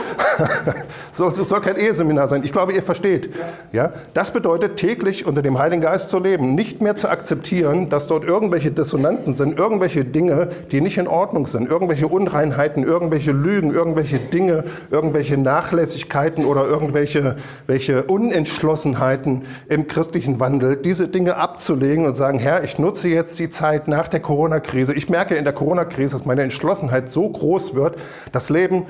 [1.11, 2.45] Es soll kein Eheseminar sein.
[2.45, 3.31] Ich glaube, ihr versteht.
[3.73, 3.95] Ja?
[4.13, 8.23] Das bedeutet, täglich unter dem Heiligen Geist zu leben, nicht mehr zu akzeptieren, dass dort
[8.23, 14.19] irgendwelche Dissonanzen sind, irgendwelche Dinge, die nicht in Ordnung sind, irgendwelche Unreinheiten, irgendwelche Lügen, irgendwelche
[14.19, 22.39] Dinge, irgendwelche Nachlässigkeiten oder irgendwelche welche Unentschlossenheiten im christlichen Wandel, diese Dinge abzulegen und sagen,
[22.39, 24.93] Herr, ich nutze jetzt die Zeit nach der Corona-Krise.
[24.93, 27.97] Ich merke in der Corona-Krise, dass meine Entschlossenheit so groß wird,
[28.33, 28.87] das Leben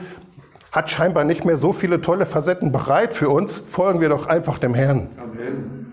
[0.73, 3.63] hat scheinbar nicht mehr so viele tolle Facetten bereit für uns.
[3.67, 5.09] Folgen wir doch einfach dem Herrn.
[5.17, 5.87] Amen.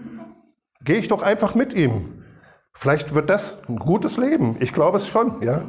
[0.83, 2.23] Gehe ich doch einfach mit ihm.
[2.73, 4.57] Vielleicht wird das ein gutes Leben.
[4.59, 5.61] Ich glaube es schon, ja.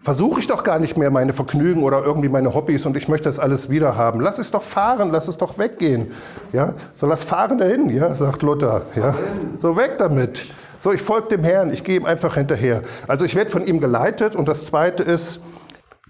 [0.00, 3.28] Versuche ich doch gar nicht mehr meine Vergnügen oder irgendwie meine Hobbys und ich möchte
[3.28, 4.20] das alles wieder haben.
[4.20, 6.12] Lass es doch fahren, lass es doch weggehen.
[6.52, 8.82] Ja, so lass fahren dahin, ja, sagt Luther.
[8.94, 9.14] Ja,
[9.60, 10.46] so weg damit.
[10.80, 12.82] So, ich folge dem Herrn, ich gehe ihm einfach hinterher.
[13.08, 15.40] Also ich werde von ihm geleitet und das zweite ist,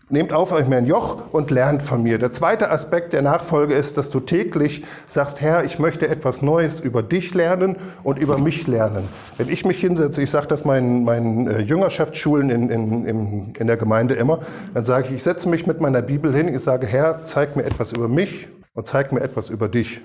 [0.08, 2.18] Nehmt auf euch mein Joch und lernt von mir.
[2.18, 6.78] Der zweite Aspekt der Nachfolge ist, dass du täglich sagst, Herr, ich möchte etwas Neues
[6.78, 7.74] über dich lernen
[8.04, 9.08] und über mich lernen.
[9.36, 13.66] Wenn ich mich hinsetze, ich sage das meinen, meinen äh, Jüngerschaftsschulen in, in, in, in
[13.66, 14.38] der Gemeinde immer,
[14.74, 17.64] dann sage ich, ich setze mich mit meiner Bibel hin, ich sage, Herr, zeig mir
[17.64, 20.02] etwas über mich und zeig mir etwas über dich.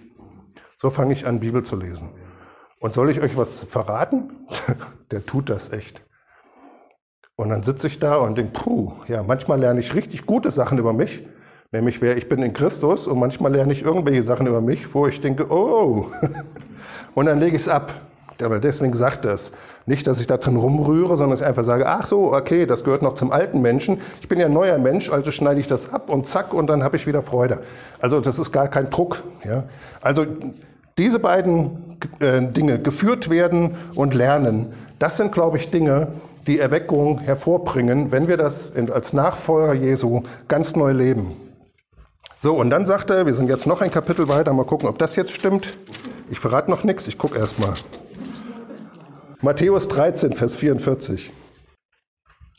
[0.77, 2.09] So fange ich an, Bibel zu lesen.
[2.81, 4.31] Und soll ich euch was verraten?
[5.11, 6.01] der tut das echt.
[7.35, 10.79] Und dann sitze ich da und denke, puh, ja, manchmal lerne ich richtig gute Sachen
[10.79, 11.25] über mich,
[11.71, 15.05] nämlich wer ich bin in Christus und manchmal lerne ich irgendwelche Sachen über mich, wo
[15.05, 16.07] ich denke, oh,
[17.13, 17.93] und dann lege ich es ab.
[18.41, 19.51] Aber deswegen sagt das.
[19.85, 22.83] Nicht, dass ich da drin rumrühre, sondern dass ich einfach sage, ach so, okay, das
[22.83, 24.01] gehört noch zum alten Menschen.
[24.21, 26.83] Ich bin ja ein neuer Mensch, also schneide ich das ab und zack, und dann
[26.83, 27.61] habe ich wieder Freude.
[27.99, 29.21] Also das ist gar kein Druck.
[29.43, 29.65] Ja?
[30.01, 30.25] Also
[30.97, 36.09] diese beiden äh, Dinge, geführt werden und lernen, das sind, glaube ich, Dinge,
[36.47, 41.33] die Erweckung hervorbringen, wenn wir das als Nachfolger Jesu ganz neu leben.
[42.39, 44.97] So, und dann sagt er, wir sind jetzt noch ein Kapitel weiter, mal gucken, ob
[44.97, 45.77] das jetzt stimmt.
[46.31, 47.73] Ich verrate noch nichts, ich gucke erst mal.
[49.41, 51.31] Matthäus 13, Vers 44.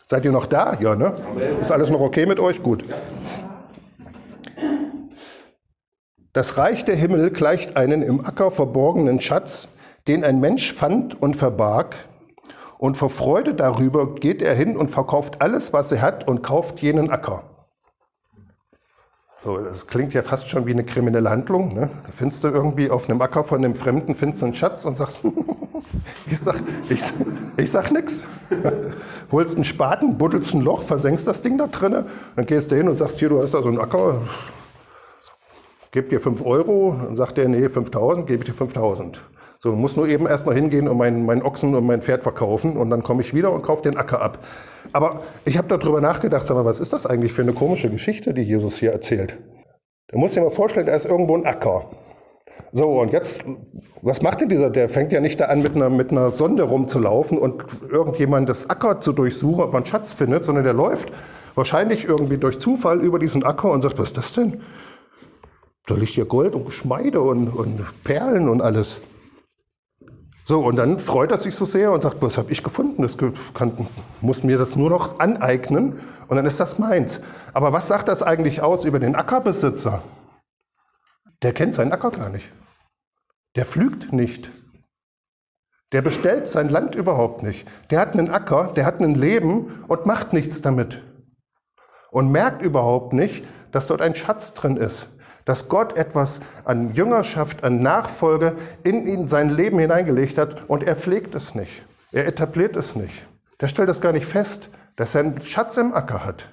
[0.05, 0.79] Seid ihr noch da?
[0.81, 1.15] Ja, ne?
[1.61, 2.63] Ist alles noch okay mit euch?
[2.63, 2.85] Gut.
[6.33, 9.69] Das Reich der Himmel gleicht einen im Acker verborgenen Schatz,
[10.09, 11.95] den ein Mensch fand und verbarg,
[12.79, 16.81] und vor Freude darüber geht er hin und verkauft alles, was er hat und kauft
[16.81, 17.45] jenen Acker.
[19.45, 21.75] So, das klingt ja fast schon wie eine kriminelle Handlung.
[21.75, 21.91] Ne?
[22.07, 24.97] Da findest du irgendwie auf einem Acker von einem Fremden findest du einen Schatz und
[24.97, 25.21] sagst,
[26.27, 27.03] ich sag, ich,
[27.57, 28.25] ich sag nix.
[29.31, 32.89] Holst einen Spaten, buddelst ein Loch, versenkst das Ding da drinnen, dann gehst du hin
[32.89, 34.23] und sagst, hier, du hast da so einen Acker,
[35.93, 39.21] gib dir 5 Euro, dann sagt der, nee, 5000, gebe ich dir 5000.
[39.59, 42.91] So, muss nur eben erstmal hingehen und meinen, meinen Ochsen und mein Pferd verkaufen und
[42.91, 44.39] dann komme ich wieder und kaufe den Acker ab.
[44.93, 48.35] Aber ich habe darüber nachgedacht, sag mal, was ist das eigentlich für eine komische Geschichte,
[48.35, 49.39] die Jesus hier erzählt?
[50.09, 51.91] Da muss ich mir vorstellen, da ist irgendwo ein Acker.
[52.73, 53.43] So, und jetzt,
[54.01, 54.71] was macht denn dieser?
[54.71, 58.69] Der fängt ja nicht da an, mit einer, mit einer Sonde rumzulaufen und irgendjemand das
[58.69, 61.13] Acker zu durchsuchen, ob man Schatz findet, sondern der läuft
[61.55, 64.63] wahrscheinlich irgendwie durch Zufall über diesen Acker und sagt, was ist das denn?
[65.87, 69.01] Da liegt ja Gold und Geschmeide und, und Perlen und alles.
[70.45, 73.03] So, und dann freut er sich so sehr und sagt, was habe ich gefunden?
[73.03, 73.89] Das kann,
[74.21, 77.21] muss mir das nur noch aneignen und dann ist das meins.
[77.53, 80.03] Aber was sagt das eigentlich aus über den Ackerbesitzer?
[81.43, 82.51] Der kennt seinen Acker gar nicht.
[83.57, 84.51] Der pflügt nicht.
[85.93, 87.67] Der bestellt sein Land überhaupt nicht.
[87.91, 91.03] Der hat einen Acker, der hat ein Leben und macht nichts damit.
[92.11, 95.09] Und merkt überhaupt nicht, dass dort ein Schatz drin ist
[95.45, 100.97] dass Gott etwas an Jüngerschaft, an Nachfolge in ihn sein Leben hineingelegt hat und er
[100.97, 101.85] pflegt es nicht.
[102.13, 103.27] Er etabliert es nicht.
[103.61, 106.49] Der stellt es gar nicht fest, dass er einen Schatz im Acker hat.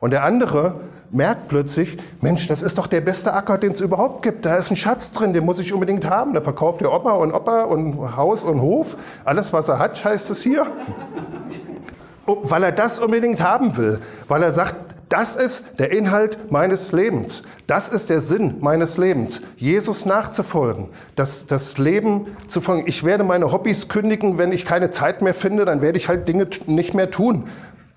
[0.00, 4.22] Und der andere merkt plötzlich, Mensch, das ist doch der beste Acker, den es überhaupt
[4.22, 4.46] gibt.
[4.46, 6.32] Da ist ein Schatz drin, den muss ich unbedingt haben.
[6.32, 8.96] Da verkauft der Opa und Opa und Haus und Hof.
[9.24, 10.66] Alles, was er hat, heißt es hier.
[12.26, 14.00] Weil er das unbedingt haben will.
[14.26, 17.42] Weil er sagt, das ist der Inhalt meines Lebens.
[17.66, 19.42] Das ist der Sinn meines Lebens.
[19.56, 22.84] Jesus nachzufolgen, das, das Leben zu folgen.
[22.86, 26.28] Ich werde meine Hobbys kündigen, wenn ich keine Zeit mehr finde, dann werde ich halt
[26.28, 27.46] Dinge nicht mehr tun.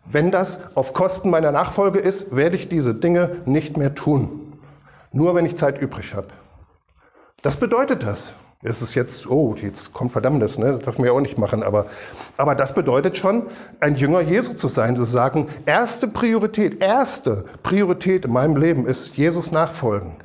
[0.06, 4.58] Wenn das auf Kosten meiner Nachfolge ist, werde ich diese Dinge nicht mehr tun.
[5.12, 6.30] Nur wenn ich Zeit übrig habe.
[7.44, 10.80] Das bedeutet das ist es jetzt, oh, jetzt kommt Verdammnis, ne?
[10.84, 11.64] das man ja auch nicht machen.
[11.64, 11.86] Aber,
[12.38, 13.44] aber das bedeutet schon,
[13.80, 19.18] ein Jünger Jesu zu sein, zu sagen, erste Priorität, erste Priorität in meinem Leben ist
[19.18, 20.16] Jesus nachfolgen.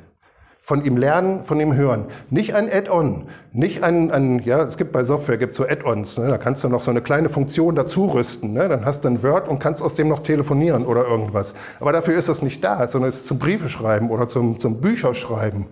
[0.61, 2.05] Von ihm lernen, von ihm hören.
[2.29, 6.27] Nicht ein Add-on, nicht ein, ein, ja, es gibt bei Software, gibt so Add-ons, ne?
[6.27, 8.53] da kannst du noch so eine kleine Funktion dazu rüsten.
[8.53, 8.69] Ne?
[8.69, 11.55] Dann hast du ein Word und kannst aus dem noch telefonieren oder irgendwas.
[11.79, 14.79] Aber dafür ist das nicht da, sondern es ist zum Briefe schreiben oder zum, zum
[14.79, 15.65] Bücherschreiben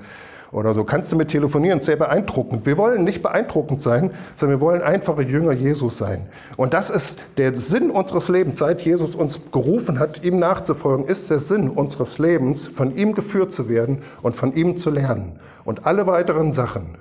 [0.58, 0.84] oder so.
[0.84, 2.66] Kannst du mit telefonieren, sehr beeindruckend.
[2.66, 6.28] Wir wollen nicht beeindruckend sein, sondern wir wollen einfache Jünger Jesus sein.
[6.58, 8.60] Und das ist der Sinn unseres Lebens.
[8.60, 13.52] Seit Jesus uns gerufen hat, ihm nachzufolgen, ist der Sinn unseres Lebens, von ihm geführt
[13.52, 15.40] zu werden und von ihm zu lernen.
[15.64, 16.98] Und alle weiteren Sachen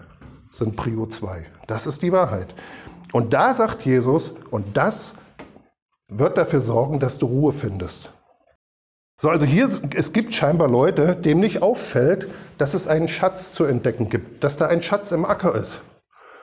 [0.53, 1.47] sind Prio 2.
[1.67, 2.55] Das ist die Wahrheit.
[3.13, 5.15] Und da sagt Jesus, und das
[6.09, 8.13] wird dafür sorgen, dass du Ruhe findest.
[9.19, 13.65] So, also hier, es gibt scheinbar Leute, dem nicht auffällt, dass es einen Schatz zu
[13.65, 15.81] entdecken gibt, dass da ein Schatz im Acker ist.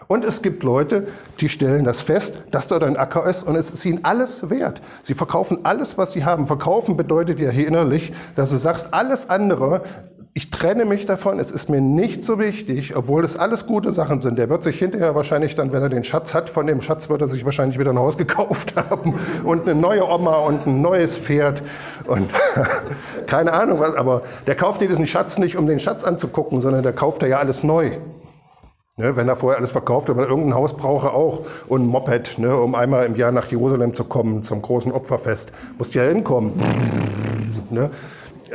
[0.07, 1.07] Und es gibt Leute,
[1.39, 4.81] die stellen das fest, dass dort ein Acker ist und es ist ihnen alles wert.
[5.03, 6.47] Sie verkaufen alles, was sie haben.
[6.47, 9.83] Verkaufen bedeutet ja hier innerlich, dass du sagst, alles andere
[10.35, 14.19] ich trenne mich davon, es ist mir nicht so wichtig, obwohl das alles gute Sachen
[14.19, 14.39] sind.
[14.39, 17.21] Der wird sich hinterher wahrscheinlich dann, wenn er den Schatz hat, von dem Schatz wird
[17.21, 21.19] er sich wahrscheinlich wieder ein Haus gekauft haben und eine neue Oma und ein neues
[21.19, 21.61] Pferd
[22.07, 22.31] und
[23.27, 26.81] keine Ahnung was, aber der kauft dir diesen Schatz nicht, um den Schatz anzugucken, sondern
[26.81, 27.91] der kauft er ja alles neu.
[28.95, 32.37] Ne, wenn er vorher alles verkauft hat, irgendein Haus braucht er auch und ein Moped,
[32.37, 35.51] ne, um einmal im Jahr nach Jerusalem zu kommen zum großen Opferfest.
[35.79, 36.53] Musst ja hinkommen.
[37.71, 37.89] Ne?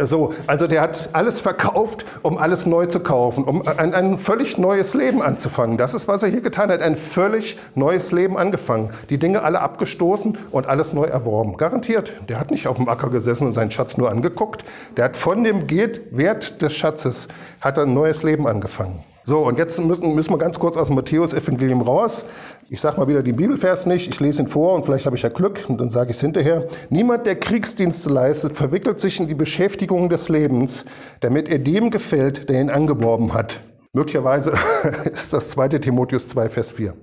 [0.00, 4.58] So, also der hat alles verkauft, um alles neu zu kaufen, um ein, ein, völlig
[4.58, 5.76] neues Leben anzufangen.
[5.76, 8.90] Das ist, was er hier getan hat, ein völlig neues Leben angefangen.
[9.10, 11.56] Die Dinge alle abgestoßen und alles neu erworben.
[11.56, 12.12] Garantiert.
[12.28, 14.64] Der hat nicht auf dem Acker gesessen und seinen Schatz nur angeguckt.
[14.96, 15.68] Der hat von dem
[16.10, 17.28] Wert des Schatzes
[17.60, 19.04] hat ein neues Leben angefangen.
[19.28, 22.24] So, und jetzt müssen, müssen wir ganz kurz aus dem Matthäus-Evangelium raus.
[22.70, 25.22] Ich sage mal wieder den Bibelvers nicht, ich lese ihn vor und vielleicht habe ich
[25.22, 26.66] ja Glück und dann sage ich es hinterher.
[26.88, 30.86] Niemand, der Kriegsdienste leistet, verwickelt sich in die Beschäftigung des Lebens,
[31.20, 33.60] damit er dem gefällt, der ihn angeworben hat.
[33.92, 34.54] Möglicherweise
[35.12, 35.68] ist das 2.
[35.68, 36.94] Timotheus 2, Vers 4.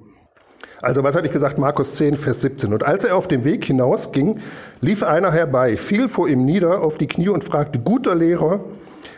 [0.82, 1.60] Also was hatte ich gesagt?
[1.60, 2.74] Markus 10, Vers 17.
[2.74, 4.40] Und als er auf dem Weg hinausging,
[4.82, 8.62] lief einer herbei, fiel vor ihm nieder auf die Knie und fragte, guter Lehrer,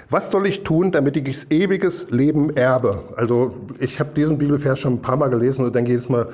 [0.09, 3.03] was soll ich tun, damit ich ewiges Leben erbe?
[3.15, 6.29] Also ich habe diesen Bibelvers schon ein paar Mal gelesen und denke jedes Mal,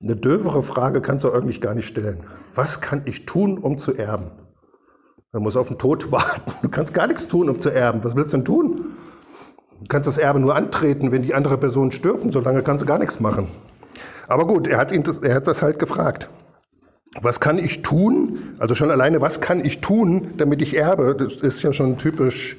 [0.00, 2.24] eine dövere Frage kannst du eigentlich gar nicht stellen.
[2.54, 4.30] Was kann ich tun, um zu erben?
[5.32, 6.52] Man muss auf den Tod warten.
[6.62, 8.04] Du kannst gar nichts tun, um zu erben.
[8.04, 8.84] Was willst du denn tun?
[9.80, 12.24] Du kannst das Erbe nur antreten, wenn die andere Person stirbt.
[12.24, 13.48] Und solange kannst du gar nichts machen.
[14.28, 16.30] Aber gut, er hat, ihn das, er hat das halt gefragt.
[17.20, 18.54] Was kann ich tun?
[18.58, 21.14] Also schon alleine, was kann ich tun, damit ich erbe?
[21.14, 22.56] Das ist ja schon typisch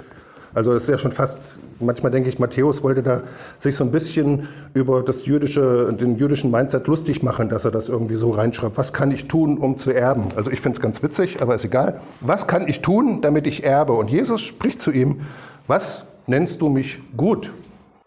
[0.58, 3.22] Also das ist ja schon fast, manchmal denke ich, Matthäus wollte da
[3.60, 7.90] sich so ein bisschen über das jüdische, den jüdischen Mindset lustig machen, dass er das
[7.90, 8.76] irgendwie so reinschreibt.
[8.76, 10.30] Was kann ich tun, um zu erben?
[10.36, 12.02] Also ich finde es ganz witzig, aber ist egal.
[12.22, 13.94] Was kann ich tun, damit ich erbe?
[13.94, 15.22] Und Jesus spricht zu ihm,
[15.68, 17.54] was nennst du mich gut?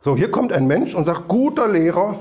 [0.01, 2.17] So, hier kommt ein Mensch und sagt, guter Lehrer,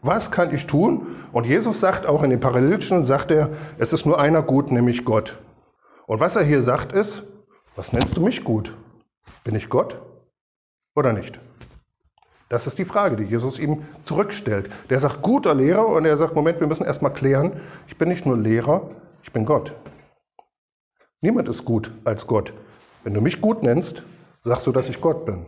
[0.00, 1.08] was kann ich tun?
[1.30, 5.04] Und Jesus sagt auch in den Parallelischen, sagt er, es ist nur einer gut, nämlich
[5.04, 5.36] Gott.
[6.06, 7.22] Und was er hier sagt ist,
[7.76, 8.72] was nennst du mich gut?
[9.44, 10.00] Bin ich Gott
[10.94, 11.40] oder nicht?
[12.48, 14.70] Das ist die Frage, die Jesus ihm zurückstellt.
[14.90, 18.26] Der sagt, guter Lehrer, und er sagt, Moment, wir müssen erstmal klären, ich bin nicht
[18.26, 18.90] nur Lehrer,
[19.22, 19.74] ich bin Gott.
[21.20, 22.52] Niemand ist gut als Gott.
[23.02, 24.02] Wenn du mich gut nennst,
[24.42, 25.46] sagst du, dass ich Gott bin.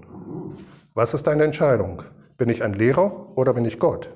[0.95, 2.03] Was ist deine Entscheidung?
[2.39, 4.09] Bin ich ein Lehrer oder bin ich Gott?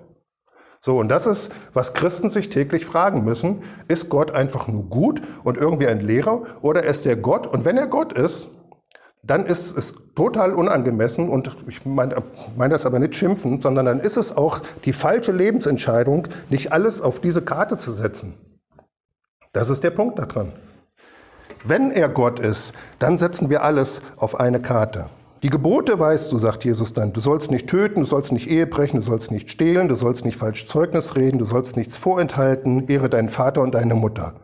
[0.80, 3.62] So, und das ist, was Christen sich täglich fragen müssen.
[3.88, 7.46] Ist Gott einfach nur gut und irgendwie ein Lehrer oder ist er Gott?
[7.46, 8.48] Und wenn er Gott ist,
[9.22, 12.16] dann ist es total unangemessen und ich meine
[12.56, 17.00] mein das aber nicht schimpfen, sondern dann ist es auch die falsche Lebensentscheidung, nicht alles
[17.00, 18.34] auf diese Karte zu setzen.
[19.52, 20.52] Das ist der Punkt daran.
[21.64, 25.10] Wenn er Gott ist, dann setzen wir alles auf eine Karte.
[25.42, 27.12] Die Gebote weißt du, sagt Jesus dann.
[27.12, 30.24] Du sollst nicht töten, du sollst nicht Ehe brechen, du sollst nicht stehlen, du sollst
[30.24, 34.34] nicht falsch Zeugnis reden, du sollst nichts vorenthalten, ehre deinen Vater und deine Mutter.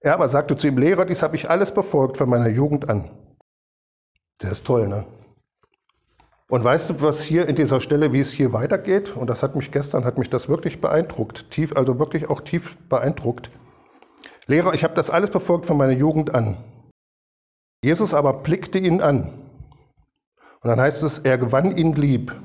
[0.00, 3.10] Er aber sagte zu ihm, Lehrer, dies habe ich alles befolgt von meiner Jugend an.
[4.42, 5.04] Der ist toll, ne?
[6.48, 9.16] Und weißt du, was hier in dieser Stelle, wie es hier weitergeht?
[9.16, 12.76] Und das hat mich gestern, hat mich das wirklich beeindruckt, tief, also wirklich auch tief
[12.90, 13.50] beeindruckt.
[14.46, 16.58] Lehrer, ich habe das alles befolgt von meiner Jugend an.
[17.82, 19.32] Jesus aber blickte ihn an
[20.62, 22.36] und dann heißt es, er gewann ihn lieb.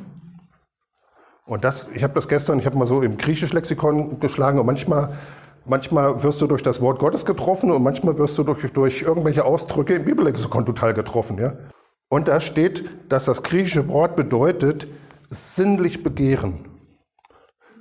[1.45, 4.65] Und das, ich habe das gestern, ich habe mal so im griechischen Lexikon geschlagen und
[4.65, 5.17] manchmal,
[5.65, 9.45] manchmal wirst du durch das Wort Gottes getroffen und manchmal wirst du durch, durch irgendwelche
[9.45, 11.37] Ausdrücke im Bibellexikon total getroffen.
[11.37, 11.53] Ja?
[12.09, 14.87] Und da steht, dass das griechische Wort bedeutet
[15.27, 16.65] sinnlich begehren.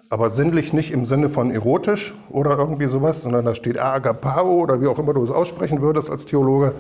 [0.09, 4.81] Aber sinnlich nicht im Sinne von erotisch oder irgendwie sowas, sondern da steht agapao oder
[4.81, 6.75] wie auch immer du es aussprechen würdest als Theologe.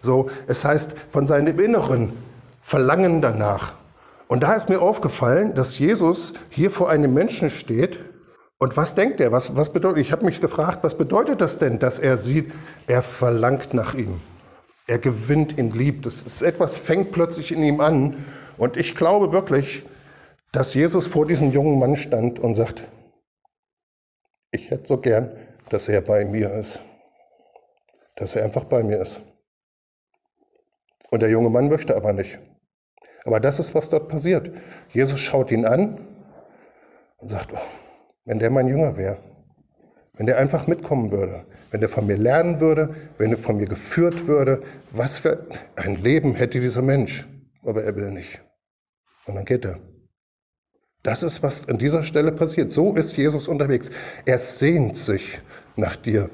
[0.00, 2.12] So, es heißt von seinem Inneren
[2.60, 3.74] Verlangen danach.
[4.28, 7.98] Und da ist mir aufgefallen, dass Jesus hier vor einem Menschen steht.
[8.58, 9.30] Und was denkt er?
[9.32, 12.52] Was, was bedeutet, ich habe mich gefragt, was bedeutet das denn, dass er sieht,
[12.86, 14.20] er verlangt nach ihm.
[14.86, 16.02] Er gewinnt ihn lieb.
[16.02, 18.24] Das ist etwas fängt plötzlich in ihm an.
[18.56, 19.84] Und ich glaube wirklich,
[20.52, 22.82] dass Jesus vor diesem jungen Mann stand und sagt,
[24.50, 25.34] ich hätte so gern,
[25.70, 26.80] dass er bei mir ist.
[28.16, 29.22] Dass er einfach bei mir ist.
[31.10, 32.38] Und der junge Mann möchte aber nicht.
[33.24, 34.50] Aber das ist, was dort passiert.
[34.90, 36.06] Jesus schaut ihn an
[37.18, 37.58] und sagt, oh,
[38.24, 39.18] wenn der mein Jünger wäre,
[40.14, 43.66] wenn der einfach mitkommen würde, wenn der von mir lernen würde, wenn er von mir
[43.66, 45.46] geführt würde, was für
[45.76, 47.26] ein Leben hätte dieser Mensch.
[47.64, 48.40] Aber er will nicht.
[49.26, 49.78] Und dann geht er.
[51.02, 52.72] Das ist, was an dieser Stelle passiert.
[52.72, 53.90] So ist Jesus unterwegs.
[54.24, 55.40] Er sehnt sich
[55.76, 56.30] nach dir.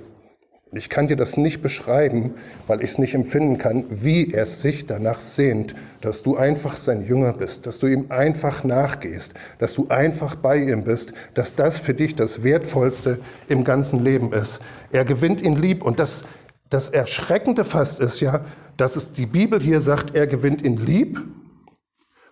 [0.73, 2.35] Ich kann dir das nicht beschreiben,
[2.67, 7.07] weil ich es nicht empfinden kann, wie er sich danach sehnt, dass du einfach sein
[7.07, 11.79] Jünger bist, dass du ihm einfach nachgehst, dass du einfach bei ihm bist, dass das
[11.79, 14.61] für dich das Wertvollste im ganzen Leben ist.
[14.93, 16.25] Er gewinnt ihn lieb und das,
[16.69, 18.45] das Erschreckende fast ist ja,
[18.77, 21.23] dass es die Bibel hier sagt, er gewinnt ihn lieb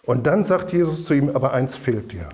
[0.05, 2.29] und dann sagt Jesus zu ihm, aber eins fehlt dir.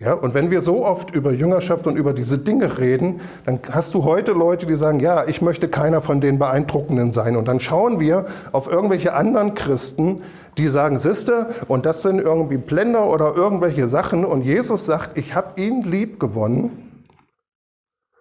[0.00, 3.92] Ja, und wenn wir so oft über Jüngerschaft und über diese Dinge reden, dann hast
[3.92, 7.36] du heute Leute, die sagen, ja, ich möchte keiner von den Beeindruckenden sein.
[7.36, 10.22] Und dann schauen wir auf irgendwelche anderen Christen,
[10.56, 14.24] die sagen, Siste, und das sind irgendwie Blender oder irgendwelche Sachen.
[14.24, 17.04] Und Jesus sagt, ich habe ihn lieb gewonnen,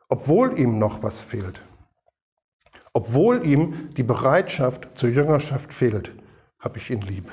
[0.10, 1.62] obwohl ihm noch was fehlt.
[2.92, 6.12] Obwohl ihm die Bereitschaft zur Jüngerschaft fehlt,
[6.60, 7.32] habe ich ihn lieb.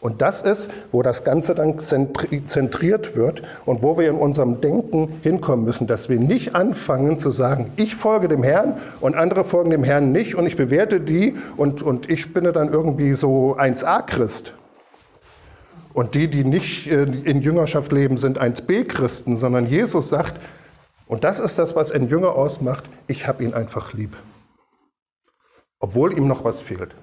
[0.00, 5.18] Und das ist, wo das Ganze dann zentriert wird und wo wir in unserem Denken
[5.22, 9.70] hinkommen müssen, dass wir nicht anfangen zu sagen, ich folge dem Herrn und andere folgen
[9.70, 14.54] dem Herrn nicht und ich bewerte die und, und ich bin dann irgendwie so 1a-Christ.
[15.94, 20.40] Und die, die nicht äh, in Jüngerschaft leben, sind 1b-Christen, sondern Jesus sagt,
[21.08, 24.16] und das ist das, was ein Jünger ausmacht, ich habe ihn einfach lieb.
[25.80, 26.94] Obwohl ihm noch was fehlt.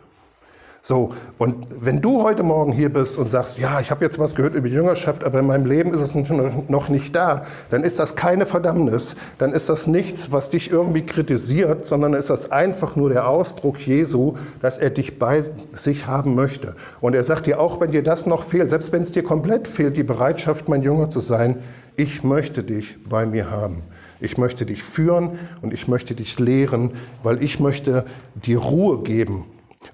[0.88, 4.36] So, und wenn du heute Morgen hier bist und sagst, ja, ich habe jetzt was
[4.36, 8.16] gehört über Jüngerschaft, aber in meinem Leben ist es noch nicht da, dann ist das
[8.16, 13.10] keine Verdammnis, dann ist das nichts, was dich irgendwie kritisiert, sondern ist das einfach nur
[13.10, 16.76] der Ausdruck Jesu, dass er dich bei sich haben möchte.
[17.02, 19.68] Und er sagt dir, auch wenn dir das noch fehlt, selbst wenn es dir komplett
[19.68, 21.64] fehlt, die Bereitschaft, mein Jünger zu sein,
[21.96, 23.82] ich möchte dich bei mir haben.
[24.20, 26.92] Ich möchte dich führen und ich möchte dich lehren,
[27.24, 28.06] weil ich möchte
[28.36, 29.46] dir Ruhe geben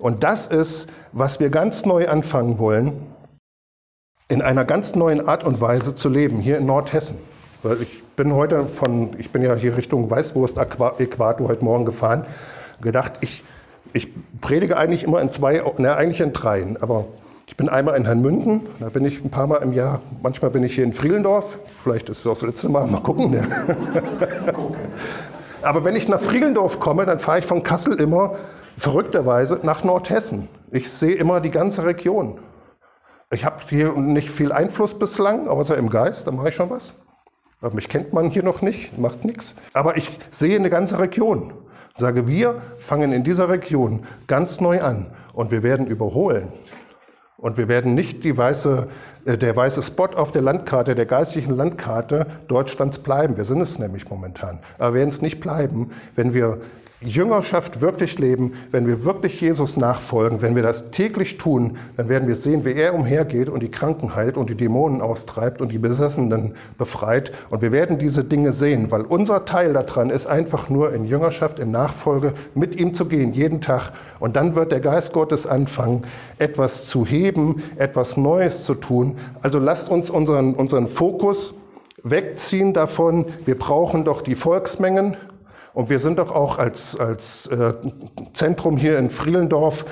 [0.02, 2.94] Und das ist, was wir ganz neu anfangen wollen,
[4.30, 7.18] in einer ganz neuen Art und Weise zu leben, hier in Nordhessen.
[7.62, 12.26] Weil ich bin heute von, ich bin ja hier Richtung Weißwurst-Äquator heute Morgen gefahren,
[12.82, 13.44] gedacht, ich,
[13.94, 14.10] ich
[14.42, 17.06] predige eigentlich immer in zwei, ne, eigentlich in dreien, aber
[17.46, 20.02] ich bin einmal in Herrnmünden, da bin ich ein paar Mal im Jahr.
[20.24, 23.34] Manchmal bin ich hier in Frielendorf, vielleicht ist es auch das letzte Mal, mal gucken.
[23.34, 24.54] Ja.
[25.62, 28.36] Aber wenn ich nach Frielendorf komme, dann fahre ich von Kassel immer
[28.78, 30.48] verrückterweise nach Nordhessen.
[30.72, 32.40] Ich sehe immer die ganze Region.
[33.34, 36.94] Ich habe hier nicht viel Einfluss bislang, außer im Geist, da mache ich schon was.
[37.62, 39.56] Aber mich kennt man hier noch nicht, macht nichts.
[39.74, 41.54] Aber ich sehe eine ganze Region.
[41.98, 46.52] Sage, wir fangen in dieser Region ganz neu an und wir werden überholen.
[47.38, 48.88] Und wir werden nicht weiße,
[49.26, 53.36] äh, der weiße Spot auf der Landkarte, der geistlichen Landkarte Deutschlands bleiben.
[53.36, 54.60] Wir sind es nämlich momentan.
[54.78, 56.62] Aber wir werden es nicht bleiben, wenn wir
[57.04, 62.28] Jüngerschaft wirklich leben, wenn wir wirklich Jesus nachfolgen, wenn wir das täglich tun, dann werden
[62.28, 65.80] wir sehen, wie er umhergeht und die Kranken heilt und die Dämonen austreibt und die
[65.80, 67.32] Besessenen befreit.
[67.50, 71.58] Und wir werden diese Dinge sehen, weil unser Teil daran ist einfach nur in Jüngerschaft,
[71.58, 73.94] in Nachfolge mit ihm zu gehen, jeden Tag.
[74.20, 76.02] Und dann wird der Geist Gottes anfangen,
[76.38, 79.18] etwas zu heben, etwas Neues zu tun.
[79.42, 81.56] Also lasst uns unseren, unseren Fokus
[82.04, 85.16] wegziehen davon, wir brauchen doch die Volksmengen
[85.74, 87.74] und wir sind doch auch als, als äh,
[88.34, 89.86] Zentrum hier in Frielendorf,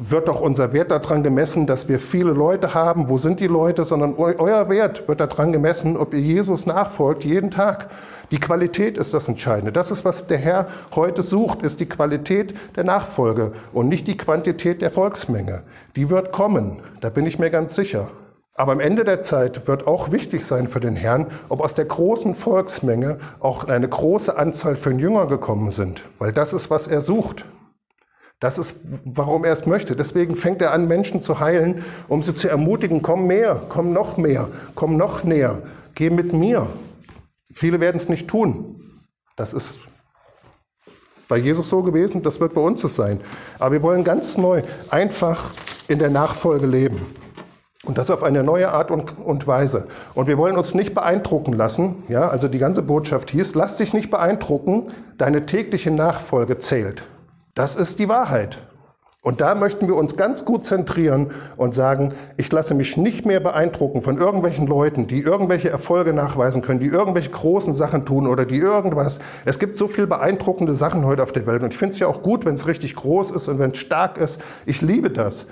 [0.00, 3.08] wird doch unser Wert daran gemessen, dass wir viele Leute haben.
[3.08, 3.84] Wo sind die Leute?
[3.84, 7.88] Sondern euer Wert wird daran gemessen, ob ihr Jesus nachfolgt, jeden Tag.
[8.32, 9.70] Die Qualität ist das Entscheidende.
[9.70, 14.16] Das ist, was der Herr heute sucht, ist die Qualität der Nachfolge und nicht die
[14.16, 15.62] Quantität der Volksmenge.
[15.94, 18.08] Die wird kommen, da bin ich mir ganz sicher.
[18.56, 21.84] Aber am Ende der Zeit wird auch wichtig sein für den Herrn, ob aus der
[21.84, 27.02] großen Volksmenge auch eine große Anzahl von Jünger gekommen sind, weil das ist, was er
[27.02, 27.44] sucht.
[28.40, 29.96] Das ist, warum er es möchte.
[29.96, 34.16] Deswegen fängt er an, Menschen zu heilen, um sie zu ermutigen, komm mehr, komm noch
[34.16, 35.62] mehr, komm noch näher,
[35.94, 36.66] geh mit mir.
[37.52, 39.00] Viele werden es nicht tun.
[39.36, 39.78] Das ist
[41.28, 43.20] bei Jesus so gewesen, das wird bei uns so sein.
[43.58, 45.52] Aber wir wollen ganz neu einfach
[45.88, 47.00] in der Nachfolge leben.
[47.84, 49.86] Und das auf eine neue Art und, und, Weise.
[50.14, 52.02] Und wir wollen uns nicht beeindrucken lassen.
[52.08, 57.04] Ja, also die ganze Botschaft hieß, lass dich nicht beeindrucken, deine tägliche Nachfolge zählt.
[57.54, 58.58] Das ist die Wahrheit.
[59.26, 63.40] Und da möchten wir uns ganz gut zentrieren und sagen, ich lasse mich nicht mehr
[63.40, 68.44] beeindrucken von irgendwelchen Leuten, die irgendwelche Erfolge nachweisen können, die irgendwelche großen Sachen tun oder
[68.44, 69.18] die irgendwas.
[69.44, 71.64] Es gibt so viel beeindruckende Sachen heute auf der Welt.
[71.64, 73.78] Und ich finde es ja auch gut, wenn es richtig groß ist und wenn es
[73.78, 74.40] stark ist.
[74.64, 75.46] Ich liebe das.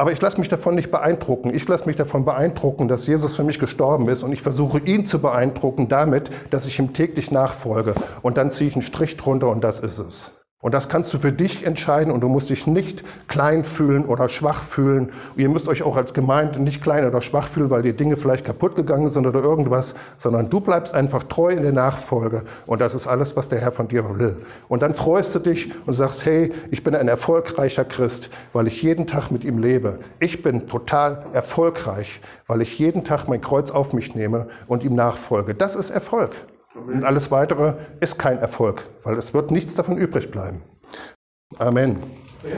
[0.00, 1.52] Aber ich lasse mich davon nicht beeindrucken.
[1.52, 5.04] Ich lasse mich davon beeindrucken, dass Jesus für mich gestorben ist und ich versuche ihn
[5.04, 7.94] zu beeindrucken damit, dass ich ihm täglich nachfolge.
[8.22, 10.30] Und dann ziehe ich einen Strich drunter und das ist es.
[10.60, 14.28] Und das kannst du für dich entscheiden und du musst dich nicht klein fühlen oder
[14.28, 15.12] schwach fühlen.
[15.36, 18.44] ihr müsst euch auch als Gemeinde nicht klein oder schwach fühlen, weil die Dinge vielleicht
[18.44, 22.94] kaputt gegangen sind oder irgendwas, sondern du bleibst einfach treu in der Nachfolge und das
[22.94, 24.36] ist alles, was der Herr von dir will.
[24.66, 28.82] Und dann freust du dich und sagst, hey, ich bin ein erfolgreicher Christ, weil ich
[28.82, 30.00] jeden Tag mit ihm lebe.
[30.18, 34.96] Ich bin total erfolgreich, weil ich jeden Tag mein Kreuz auf mich nehme und ihm
[34.96, 35.54] nachfolge.
[35.54, 36.32] Das ist Erfolg.
[36.86, 40.62] Und alles Weitere ist kein Erfolg, weil es wird nichts davon übrig bleiben.
[41.58, 42.02] Amen.
[42.44, 42.56] Ja.